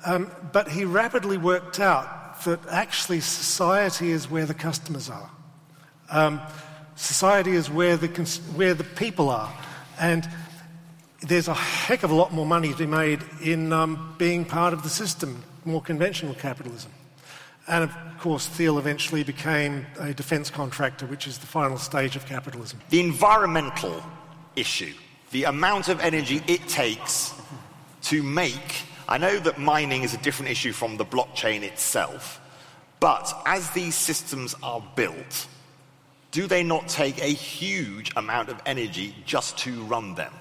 [0.04, 5.30] Um, but he rapidly worked out that actually society is where the customers are.
[6.10, 6.40] Um,
[6.96, 9.52] society is where the, cons- where the people are.
[9.98, 10.28] And
[11.22, 14.72] there's a heck of a lot more money to be made in um, being part
[14.72, 16.90] of the system, more conventional capitalism.
[17.68, 22.26] And of course, Thiel eventually became a defence contractor, which is the final stage of
[22.26, 22.80] capitalism.
[22.88, 24.02] The environmental
[24.56, 24.94] issue,
[25.30, 27.34] the amount of energy it takes
[28.02, 28.82] to make.
[29.10, 32.40] I know that mining is a different issue from the blockchain itself,
[33.00, 35.48] but as these systems are built,
[36.30, 40.32] do they not take a huge amount of energy just to run them?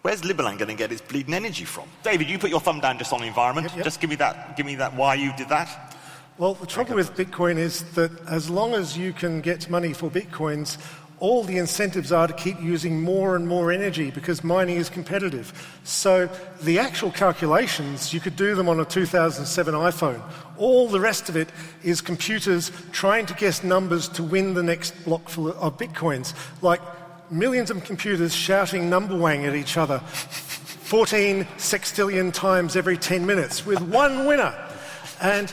[0.00, 1.86] Where's Liberland going to get its bleeding energy from?
[2.02, 3.66] David, you put your thumb down just on the environment.
[3.68, 3.84] Yep, yep.
[3.84, 4.56] Just give me that.
[4.56, 4.96] Give me that.
[4.96, 5.94] Why you did that?
[6.38, 10.10] Well, the trouble with Bitcoin is that as long as you can get money for
[10.10, 10.78] Bitcoins,
[11.22, 15.52] all the incentives are to keep using more and more energy because mining is competitive.
[15.84, 16.28] So
[16.62, 20.20] the actual calculations, you could do them on a 2007 iPhone.
[20.58, 21.48] All the rest of it
[21.84, 26.34] is computers trying to guess numbers to win the next block full of Bitcoins.
[26.60, 26.80] Like
[27.30, 33.64] millions of computers shouting number wang at each other 14 sextillion times every 10 minutes
[33.64, 34.52] with one winner.
[35.20, 35.52] And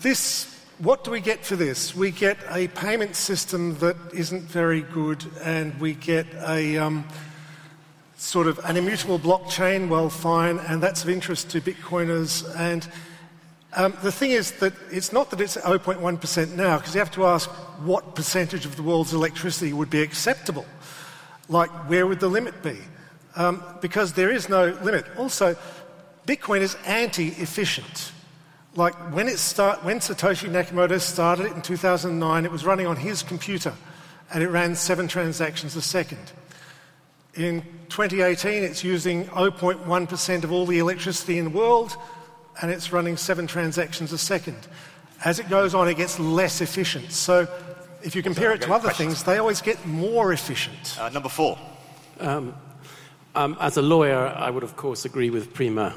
[0.00, 1.94] this, what do we get for this?
[1.94, 7.06] We get a payment system that isn't very good, and we get a um,
[8.16, 12.50] sort of an immutable blockchain, well, fine, and that's of interest to Bitcoiners.
[12.56, 12.88] And
[13.74, 17.26] um, the thing is that it's not that it's 0.1% now, because you have to
[17.26, 17.50] ask
[17.84, 20.64] what percentage of the world's electricity would be acceptable.
[21.50, 22.78] Like, where would the limit be?
[23.36, 25.04] Um, because there is no limit.
[25.18, 25.56] Also,
[26.26, 28.12] Bitcoin is anti efficient.
[28.76, 32.96] Like when, it start, when Satoshi Nakamoto started it in 2009, it was running on
[32.96, 33.74] his computer
[34.32, 36.32] and it ran seven transactions a second.
[37.34, 41.96] In 2018, it's using 0.1% of all the electricity in the world
[42.62, 44.68] and it's running seven transactions a second.
[45.24, 47.10] As it goes on, it gets less efficient.
[47.10, 47.48] So
[48.02, 49.14] if you compare it to other questions?
[49.14, 50.96] things, they always get more efficient.
[50.98, 51.58] Uh, number four.
[52.20, 52.54] Um,
[53.34, 55.94] as a lawyer, I would, of course, agree with Prima,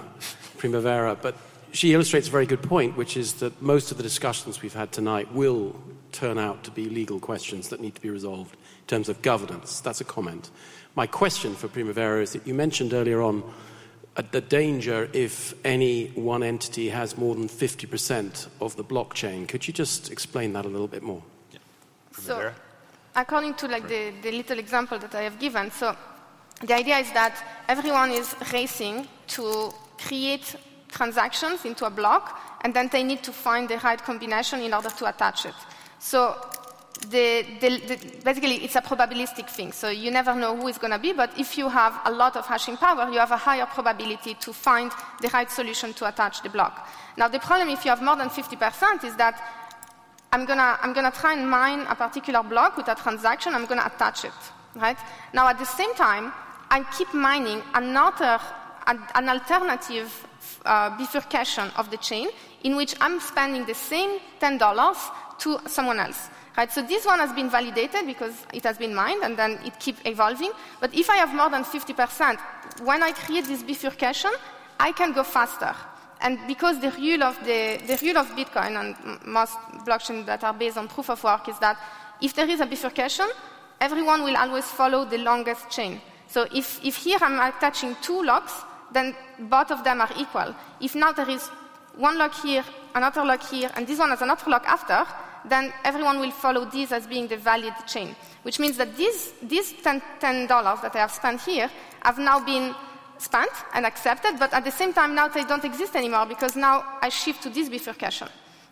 [0.57, 1.35] Primavera, but
[1.73, 4.91] she illustrates a very good point, which is that most of the discussions we've had
[4.91, 5.75] tonight will
[6.11, 9.79] turn out to be legal questions that need to be resolved in terms of governance.
[9.79, 10.51] That's a comment.
[10.95, 13.43] My question for Primavera is that you mentioned earlier on
[14.15, 19.47] uh, the danger if any one entity has more than 50% of the blockchain.
[19.47, 21.23] Could you just explain that a little bit more?
[22.11, 22.51] So,
[23.15, 25.97] according to like the, the little example that I have given, so
[26.61, 30.55] the idea is that everyone is racing to create
[30.93, 34.89] transactions into a block, and then they need to find the right combination in order
[34.89, 35.55] to attach it.
[35.99, 36.35] So
[37.09, 39.71] the, the, the, basically, it's a probabilistic thing.
[39.71, 42.35] So you never know who it's going to be, but if you have a lot
[42.37, 44.91] of hashing power, you have a higher probability to find
[45.21, 46.87] the right solution to attach the block.
[47.17, 49.41] Now, the problem if you have more than 50% is that
[50.31, 53.65] I'm going to I'm gonna try and mine a particular block with a transaction, I'm
[53.65, 54.31] going to attach it.
[54.75, 54.97] Right?
[55.33, 56.33] Now, at the same time,
[56.71, 58.39] I keep mining another,
[58.87, 60.27] an alternative
[60.65, 62.29] uh, bifurcation of the chain
[62.63, 66.29] in which I'm spending the same $10 to someone else.
[66.55, 69.79] Right, so this one has been validated because it has been mined and then it
[69.79, 70.51] keeps evolving.
[70.79, 72.39] But if I have more than 50%,
[72.83, 74.31] when I create this bifurcation,
[74.79, 75.75] I can go faster.
[76.21, 80.53] And because the rule of, the, the rule of Bitcoin and most blockchains that are
[80.53, 81.77] based on proof of work is that
[82.21, 83.27] if there is a bifurcation,
[83.81, 85.99] everyone will always follow the longest chain.
[86.27, 88.53] So if, if here I'm attaching two locks,
[88.93, 90.55] then both of them are equal.
[90.79, 91.49] If now there is
[91.95, 92.63] one lock here,
[92.95, 95.05] another lock here, and this one has another lock after,
[95.45, 98.15] then everyone will follow this as being the valid chain.
[98.43, 100.47] Which means that these, these $10, $10
[100.81, 101.69] that I have spent here
[102.01, 102.73] have now been
[103.17, 106.83] spent and accepted, but at the same time now they don't exist anymore because now
[107.01, 108.27] I shift to this bifurcation.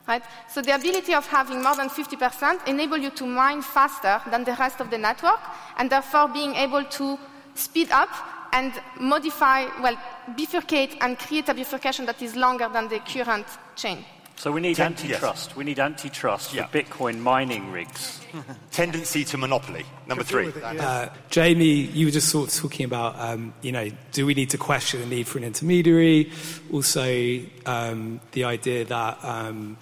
[0.08, 0.24] Right?
[0.50, 4.56] So the ability of having more than 50% enable you to mine faster than the
[4.56, 5.40] rest of the network,
[5.78, 7.20] and therefore being able to
[7.54, 8.10] speed up
[8.54, 9.96] and modify, well,
[10.38, 13.46] bifurcate and create a bifurcation that is longer than the current
[13.76, 14.04] chain.
[14.36, 15.50] So we need Ten- antitrust.
[15.50, 15.56] yes.
[15.56, 16.66] We need antitrust Yeah.
[16.66, 18.22] for Bitcoin mining rigs.
[18.72, 19.86] Tendency to monopoly.
[20.08, 20.48] Number three.
[20.48, 20.70] It, yeah.
[20.88, 24.50] Uh, Jamie, you were just sort of talking about, um, you know, do we need
[24.50, 26.32] to question the need for an intermediary?
[26.74, 29.78] Also, um, the idea that, um,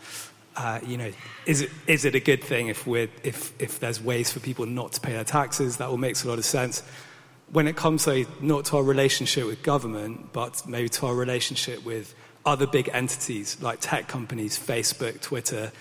[0.58, 1.12] uh, you know,
[1.46, 4.66] is it, is it a good thing if, we're, if, if there's ways for people
[4.66, 5.78] not to pay their taxes?
[5.78, 6.84] That all makes a lot of sense.
[7.52, 11.84] When it comes, say, not to our relationship with government, but maybe to our relationship
[11.84, 12.14] with
[12.46, 15.72] other big entities like tech companies, Facebook, Twitter,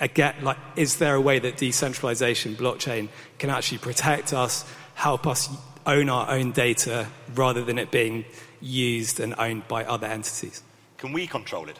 [0.00, 5.48] again, like, is there a way that decentralization, blockchain, can actually protect us, help us
[5.86, 8.24] own our own data rather than it being
[8.60, 10.62] used and owned by other entities?
[10.98, 11.78] Can we control it?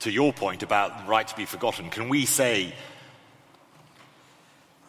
[0.00, 2.74] To your point about the right to be forgotten, can we say,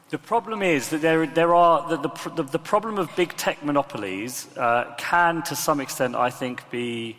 [0.09, 1.97] The problem is that there, there are the,
[2.35, 7.17] the, the, problem of big tech monopolies uh, can, to some extent, I think, be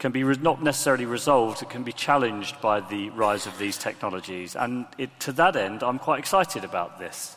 [0.00, 3.76] can be re- not necessarily resolved, it can be challenged by the rise of these
[3.76, 4.56] technologies.
[4.56, 7.36] And it, to that end, I'm quite excited about this.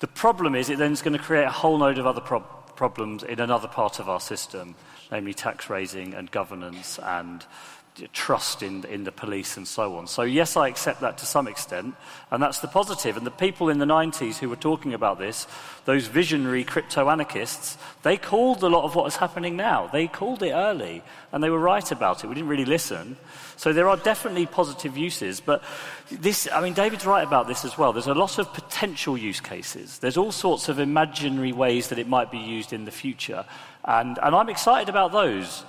[0.00, 2.76] The problem is it then is going to create a whole load of other prob-
[2.76, 4.74] problems in another part of our system,
[5.10, 7.46] namely tax raising and governance and
[8.12, 10.06] trust in, in the police and so on.
[10.06, 11.94] So, yes, I accept that to some extent,
[12.30, 13.16] and that's the positive.
[13.16, 15.46] And the people in the 90s who were talking about this,
[15.84, 19.88] those visionary crypto anarchists, they called a lot of what is happening now.
[19.88, 22.28] They called it early, and they were right about it.
[22.28, 23.16] We didn't really listen.
[23.56, 25.62] So, there are definitely positive uses, but
[26.10, 27.92] this, I mean, David's right about this as well.
[27.92, 32.08] There's a lot of potential use cases, there's all sorts of imaginary ways that it
[32.08, 33.44] might be used in the future,
[33.84, 35.64] and, and I'm excited about those.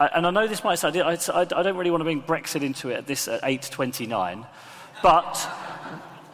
[0.00, 2.88] And I know this might sound, I, I don't really want to bring Brexit into
[2.88, 4.46] it at this at 8.29,
[5.02, 5.48] but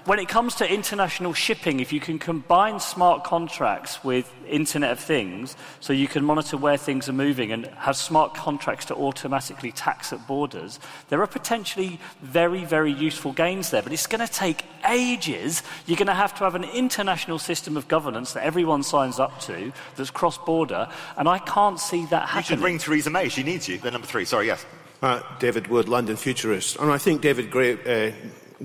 [0.06, 5.00] when it comes to international shipping, if you can combine smart contracts with Internet of
[5.00, 9.72] Things, so you can monitor where things are moving and have smart contracts to automatically
[9.72, 10.78] tax at borders,
[11.08, 13.82] there are potentially very, very useful gains there.
[13.82, 15.64] But it's going to take ages.
[15.86, 19.40] You're going to have to have an international system of governance that everyone signs up
[19.40, 22.42] to that's cross border, and I can't see that happening.
[22.42, 23.28] You should ring Theresa May.
[23.28, 23.78] She needs you.
[23.78, 24.24] The number three.
[24.24, 24.64] Sorry, yes.
[25.02, 26.76] Uh, David Wood, London Futurist.
[26.78, 28.12] And I think David Gerard, uh,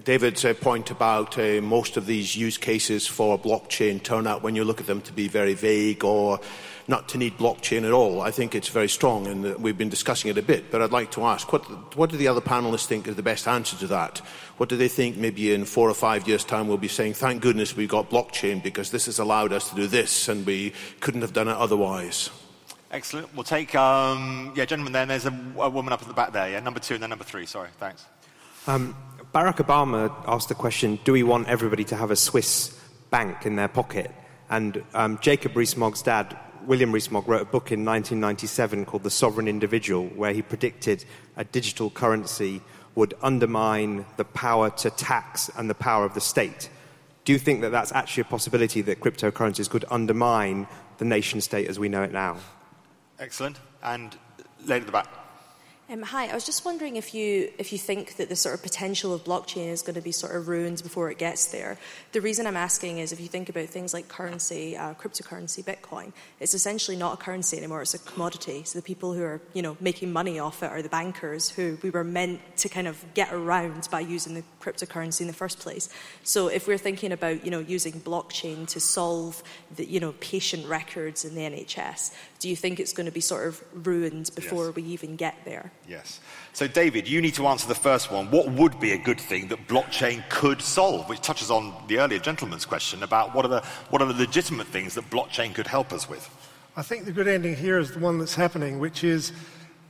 [0.04, 4.56] David's uh, point about uh, most of these use cases for blockchain turn out, when
[4.56, 6.40] you look at them, to be very vague or
[6.88, 8.22] not to need blockchain at all.
[8.22, 10.72] I think it's very strong, and uh, we've been discussing it a bit.
[10.72, 13.50] But I'd like to ask, what, what do the other panelists think is the best
[13.50, 14.20] answer to that?
[14.58, 17.42] What do they think maybe in four or five years' time we'll be saying, thank
[17.42, 21.22] goodness we got blockchain because this has allowed us to do this and we couldn't
[21.22, 22.30] have done it otherwise?
[22.92, 23.34] Excellent.
[23.34, 26.50] We'll take, um, yeah, gentlemen, then there's a, a, woman up at the back there.
[26.50, 27.46] Yeah, number two and then number three.
[27.46, 28.06] Sorry, thanks.
[28.68, 28.96] Um,
[29.34, 32.78] Barack Obama asked the question do we want everybody to have a Swiss
[33.12, 34.12] bank in their pocket?
[34.50, 39.48] And um, Jacob Rees-Mogg's dad, William Rees-Mogg, wrote a book in 1997 called The Sovereign
[39.48, 41.06] Individual, where he predicted
[41.38, 42.62] a digital currency
[42.96, 46.70] would undermine the power to tax and the power of the state.
[47.24, 50.68] Do you think that that's actually a possibility that cryptocurrencies could undermine
[50.98, 52.36] the nation state as we know it now?
[53.18, 53.62] Excellent.
[53.82, 54.18] And
[54.66, 55.21] lady at the back.
[55.92, 58.64] Um, hi, I was just wondering if you if you think that the sort of
[58.64, 61.78] potential of blockchain is going to be sort of ruined before it gets there.
[62.14, 66.14] The reason I'm asking is if you think about things like currency, uh, cryptocurrency, Bitcoin,
[66.40, 68.64] it's essentially not a currency anymore; it's a commodity.
[68.64, 71.78] So the people who are you know making money off it are the bankers who
[71.82, 75.60] we were meant to kind of get around by using the cryptocurrency in the first
[75.60, 75.90] place.
[76.24, 79.44] So if we're thinking about you know using blockchain to solve
[79.76, 83.20] the you know patient records in the NHS, do you think it's going to be
[83.20, 84.76] sort of ruined before yes.
[84.78, 85.70] we even get there?
[85.92, 86.22] Yes.
[86.54, 88.32] So, David, you need to answer the first one.
[88.32, 91.10] What would be a good thing that blockchain could solve?
[91.10, 94.68] Which touches on the earlier gentleman's question about what are the, what are the legitimate
[94.68, 96.30] things that blockchain could help us with?
[96.78, 99.34] I think the good ending here is the one that's happening, which is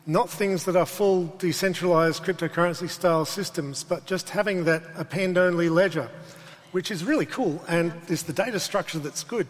[0.08, 5.70] not things that are full decentralized cryptocurrency style systems, but just having that append only
[5.70, 6.10] ledger,
[6.72, 9.46] which is really cool and is the data structure that's good.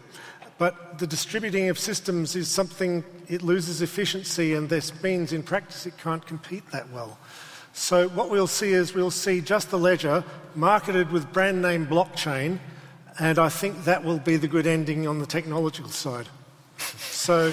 [0.62, 5.86] But the distributing of systems is something, it loses efficiency, and this means in practice
[5.86, 7.18] it can't compete that well.
[7.72, 10.22] So, what we'll see is we'll see just the ledger
[10.54, 12.60] marketed with brand name blockchain,
[13.18, 16.28] and I think that will be the good ending on the technological side.
[16.78, 17.52] So,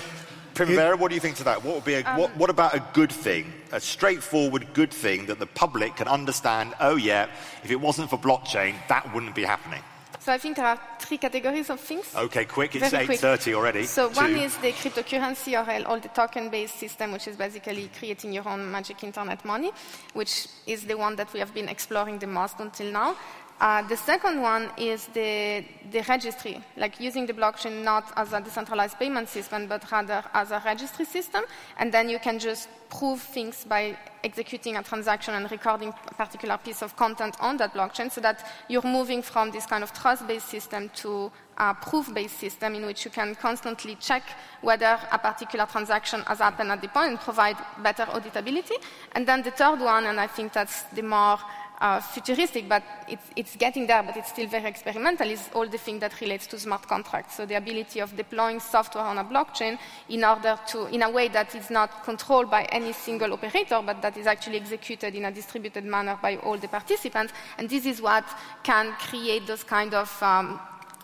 [0.53, 1.63] Primavera, what do you think to that?
[1.63, 5.25] What would be a, um, what, what about a good thing, a straightforward good thing
[5.25, 6.75] that the public can understand?
[6.79, 7.25] Oh yeah,
[7.63, 9.81] if it wasn't for blockchain, that wouldn't be happening.
[10.29, 12.13] So I think there are three categories of things.
[12.15, 12.75] Okay, quick.
[12.75, 13.85] It's 8.30 already.
[13.85, 14.15] So Two.
[14.15, 18.69] one is the cryptocurrency or all the token-based system, which is basically creating your own
[18.69, 19.71] magic internet money,
[20.13, 23.15] which is the one that we have been exploring the most until now.
[23.59, 28.39] Uh, the second one is the, the registry, like using the blockchain not as a
[28.39, 31.43] decentralized payment system, but rather as a registry system.
[31.77, 36.57] And then you can just prove things by executing a transaction and recording a particular
[36.57, 40.47] piece of content on that blockchain so that you're moving from this kind of trust-based
[40.47, 44.23] system to a proof-based system in which you can constantly check
[44.61, 48.81] whether a particular transaction has happened at the point and provide better auditability.
[49.11, 51.39] And then the third one, and I think that's the more
[51.81, 55.77] uh, futuristic, but it's, it's, getting there, but it's still very experimental, is all the
[55.77, 57.35] thing that relates to smart contracts.
[57.37, 59.77] So the ability of deploying software on a blockchain
[60.09, 64.01] in order to, in a way that is not controlled by any single operator, but
[64.01, 67.33] that is actually executed in a distributed manner by all the participants.
[67.57, 68.25] And this is what
[68.63, 70.59] can create those kind of um,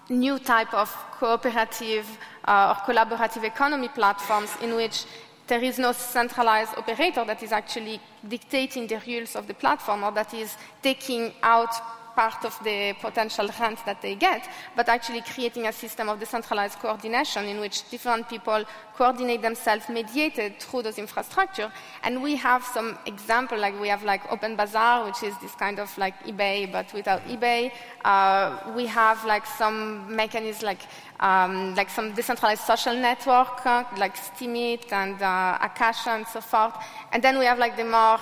[0.09, 2.05] new type of cooperative
[2.45, 5.05] uh, or collaborative economy platforms in which
[5.47, 10.11] there is no centralized operator that is actually dictating the rules of the platform or
[10.11, 11.73] that is taking out
[12.15, 16.79] part of the potential rent that they get, but actually creating a system of decentralized
[16.79, 18.63] coordination in which different people
[18.95, 21.71] coordinate themselves, mediated through those infrastructure.
[22.03, 25.79] And we have some example, like we have like Open Bazaar, which is this kind
[25.79, 27.71] of like eBay, but without eBay.
[28.03, 30.81] Uh, we have like some mechanisms like
[31.19, 36.75] um, like some decentralized social network, uh, like Steemit and uh, Akasha and so forth.
[37.11, 38.19] And then we have like the more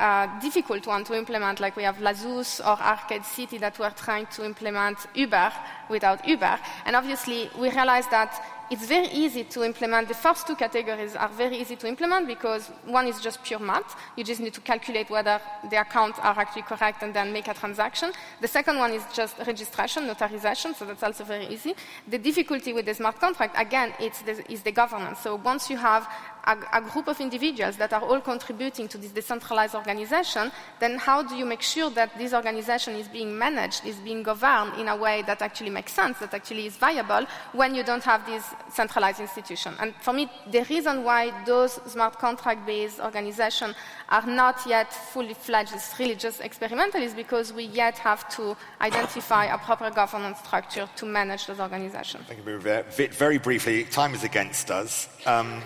[0.00, 4.26] uh, difficult one to implement, like we have La'Zooz or Arcade City that we're trying
[4.26, 5.52] to implement Uber
[5.90, 6.58] without Uber.
[6.86, 10.06] And obviously, we realized that it's very easy to implement.
[10.06, 13.96] The first two categories are very easy to implement because one is just pure math.
[14.16, 17.54] You just need to calculate whether the accounts are actually correct and then make a
[17.54, 18.12] transaction.
[18.40, 21.74] The second one is just registration, notarization, so that's also very easy.
[22.06, 25.18] The difficulty with the smart contract, again, it's the, is the governance.
[25.18, 26.08] So once you have
[26.44, 31.22] a, a, group of individuals that are all contributing to this decentralized organization, then how
[31.22, 34.96] do you make sure that this organization is being managed, is being governed in a
[34.96, 39.20] way that actually makes sense, that actually is viable when you don't have these centralized
[39.20, 39.76] institutions.
[39.80, 43.74] And for me, the reason why those smart contract-based organizations
[44.08, 48.56] are not yet fully fledged, it's really just experimental, is because we yet have to
[48.80, 52.24] identify a proper governance structure to manage those organizations.
[52.26, 53.84] Thank you very, very briefly.
[53.84, 55.08] Time is against us.
[55.26, 55.62] Um,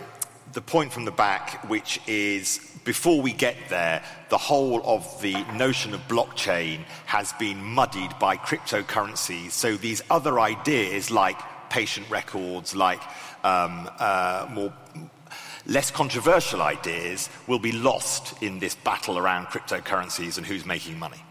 [0.55, 5.45] the point from the back, which is before we get there, the whole of the
[5.55, 9.51] notion of blockchain has been muddied by cryptocurrencies.
[9.51, 11.37] So these other ideas, like
[11.71, 13.03] patient records, like
[13.43, 14.73] um, uh, more
[15.67, 21.23] less controversial ideas, will be lost in this battle around cryptocurrencies and who's making money.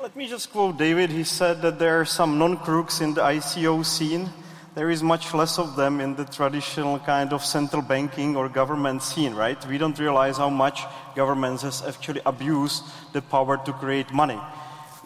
[0.00, 1.10] Let me just quote David.
[1.10, 4.30] He said that there are some non crooks in the ICO scene
[4.74, 9.02] there is much less of them in the traditional kind of central banking or government
[9.02, 9.66] scene, right?
[9.66, 14.40] We don't realize how much governments has actually abused the power to create money.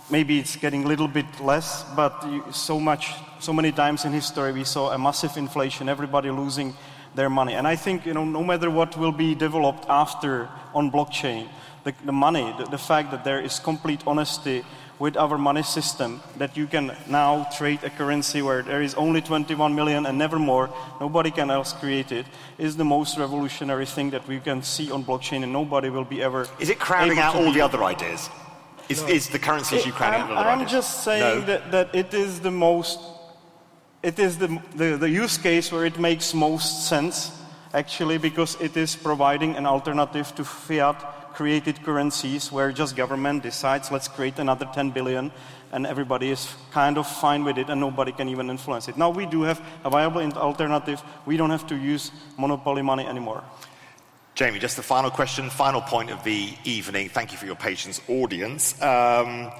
[0.08, 2.14] Maybe it's getting a little bit less, but
[2.52, 6.72] so much, so many times in history we saw a massive inflation, everybody losing
[7.16, 7.54] their money.
[7.54, 11.48] And I think, you know, no matter what will be developed after on blockchain,
[11.82, 14.64] the, the money, the, the fact that there is complete honesty
[14.98, 19.20] with our money system that you can now trade a currency where there is only
[19.20, 20.70] 21 million and never more,
[21.00, 22.26] nobody can else create it,
[22.58, 26.22] is the most revolutionary thing that we can see on blockchain and nobody will be
[26.22, 26.46] ever.
[26.58, 28.30] Is it crowding out all the other ideas?
[28.88, 29.08] Is, no.
[29.08, 30.72] is the currency issue crowding out other I'm ideas?
[30.72, 31.46] just saying no.
[31.46, 32.98] that, that it is the most,
[34.02, 37.32] it is the, the, the use case where it makes most sense
[37.74, 43.92] actually because it is providing an alternative to fiat created currencies where just government decides
[43.92, 45.30] let's create another 10 billion
[45.70, 48.96] and everybody is kind of fine with it and nobody can even influence it.
[48.96, 51.02] Now we do have a viable alternative.
[51.26, 53.44] We don't have to use monopoly money anymore.
[54.34, 57.10] Jamie, just the final question, final point of the evening.
[57.10, 58.80] Thank you for your patience, audience.
[58.80, 59.50] Um,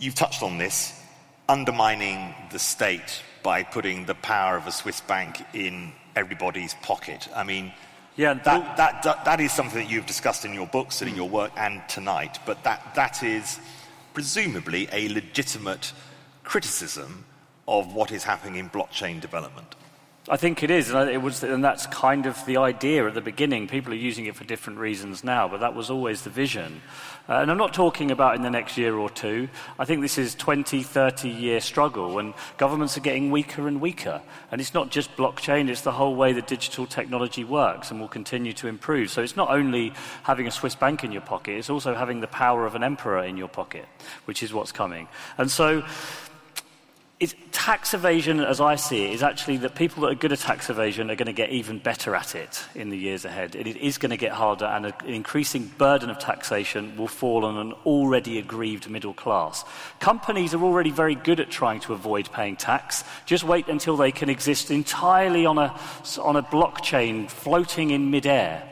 [0.00, 1.00] you've touched on this,
[1.48, 7.28] undermining the state by putting the power of a Swiss bank in everybody's pocket.
[7.34, 7.72] I mean,
[8.16, 11.16] yeah, that, that, that, that is something that you've discussed in your books and in
[11.16, 13.58] your work and tonight, but that, that is
[14.12, 15.92] presumably a legitimate
[16.44, 17.24] criticism
[17.66, 19.74] of what is happening in blockchain development.
[20.26, 23.20] I think it is, and, it was, and that's kind of the idea at the
[23.20, 23.68] beginning.
[23.68, 26.80] People are using it for different reasons now, but that was always the vision.
[27.28, 29.50] Uh, and I'm not talking about in the next year or two.
[29.78, 34.22] I think this is 20, 30 year struggle when governments are getting weaker and weaker.
[34.50, 38.08] And it's not just blockchain, it's the whole way that digital technology works and will
[38.08, 39.10] continue to improve.
[39.10, 42.28] So it's not only having a Swiss bank in your pocket, it's also having the
[42.28, 43.84] power of an emperor in your pocket,
[44.24, 45.06] which is what's coming.
[45.36, 45.82] And so
[47.24, 50.38] it's, tax evasion, as I see it, is actually that people that are good at
[50.38, 53.56] tax evasion are going to get even better at it in the years ahead.
[53.56, 57.56] It is going to get harder, and an increasing burden of taxation will fall on
[57.56, 59.64] an already aggrieved middle class.
[59.98, 63.02] Companies are already very good at trying to avoid paying tax.
[63.24, 65.74] Just wait until they can exist entirely on a,
[66.20, 68.62] on a blockchain floating in midair.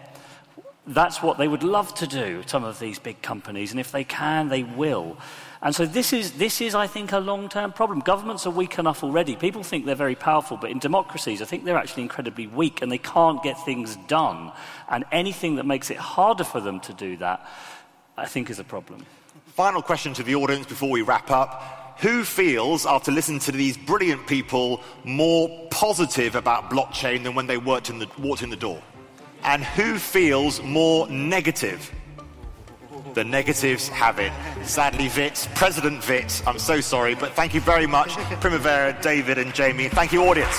[0.86, 4.04] That's what they would love to do, some of these big companies, and if they
[4.04, 5.16] can, they will.
[5.62, 8.00] And so this is, this is I think, a long-term problem.
[8.00, 9.36] Governments are weak enough already.
[9.36, 12.90] People think they're very powerful, but in democracies, I think they're actually incredibly weak and
[12.90, 14.50] they can't get things done.
[14.88, 17.48] And anything that makes it harder for them to do that,
[18.16, 19.06] I think, is a problem.
[19.54, 21.94] Final question to the audience before we wrap up.
[21.98, 27.54] Who feels, after listening to these brilliant people, more positive about blockchain than when they
[27.54, 28.82] in the, walked in the door?
[29.44, 31.92] And who feels more negative
[33.14, 34.32] the negatives have it.
[34.64, 39.54] Sadly, Vit, President Vit, I'm so sorry, but thank you very much, Primavera, David, and
[39.54, 39.88] Jamie.
[39.88, 40.56] Thank you, audience.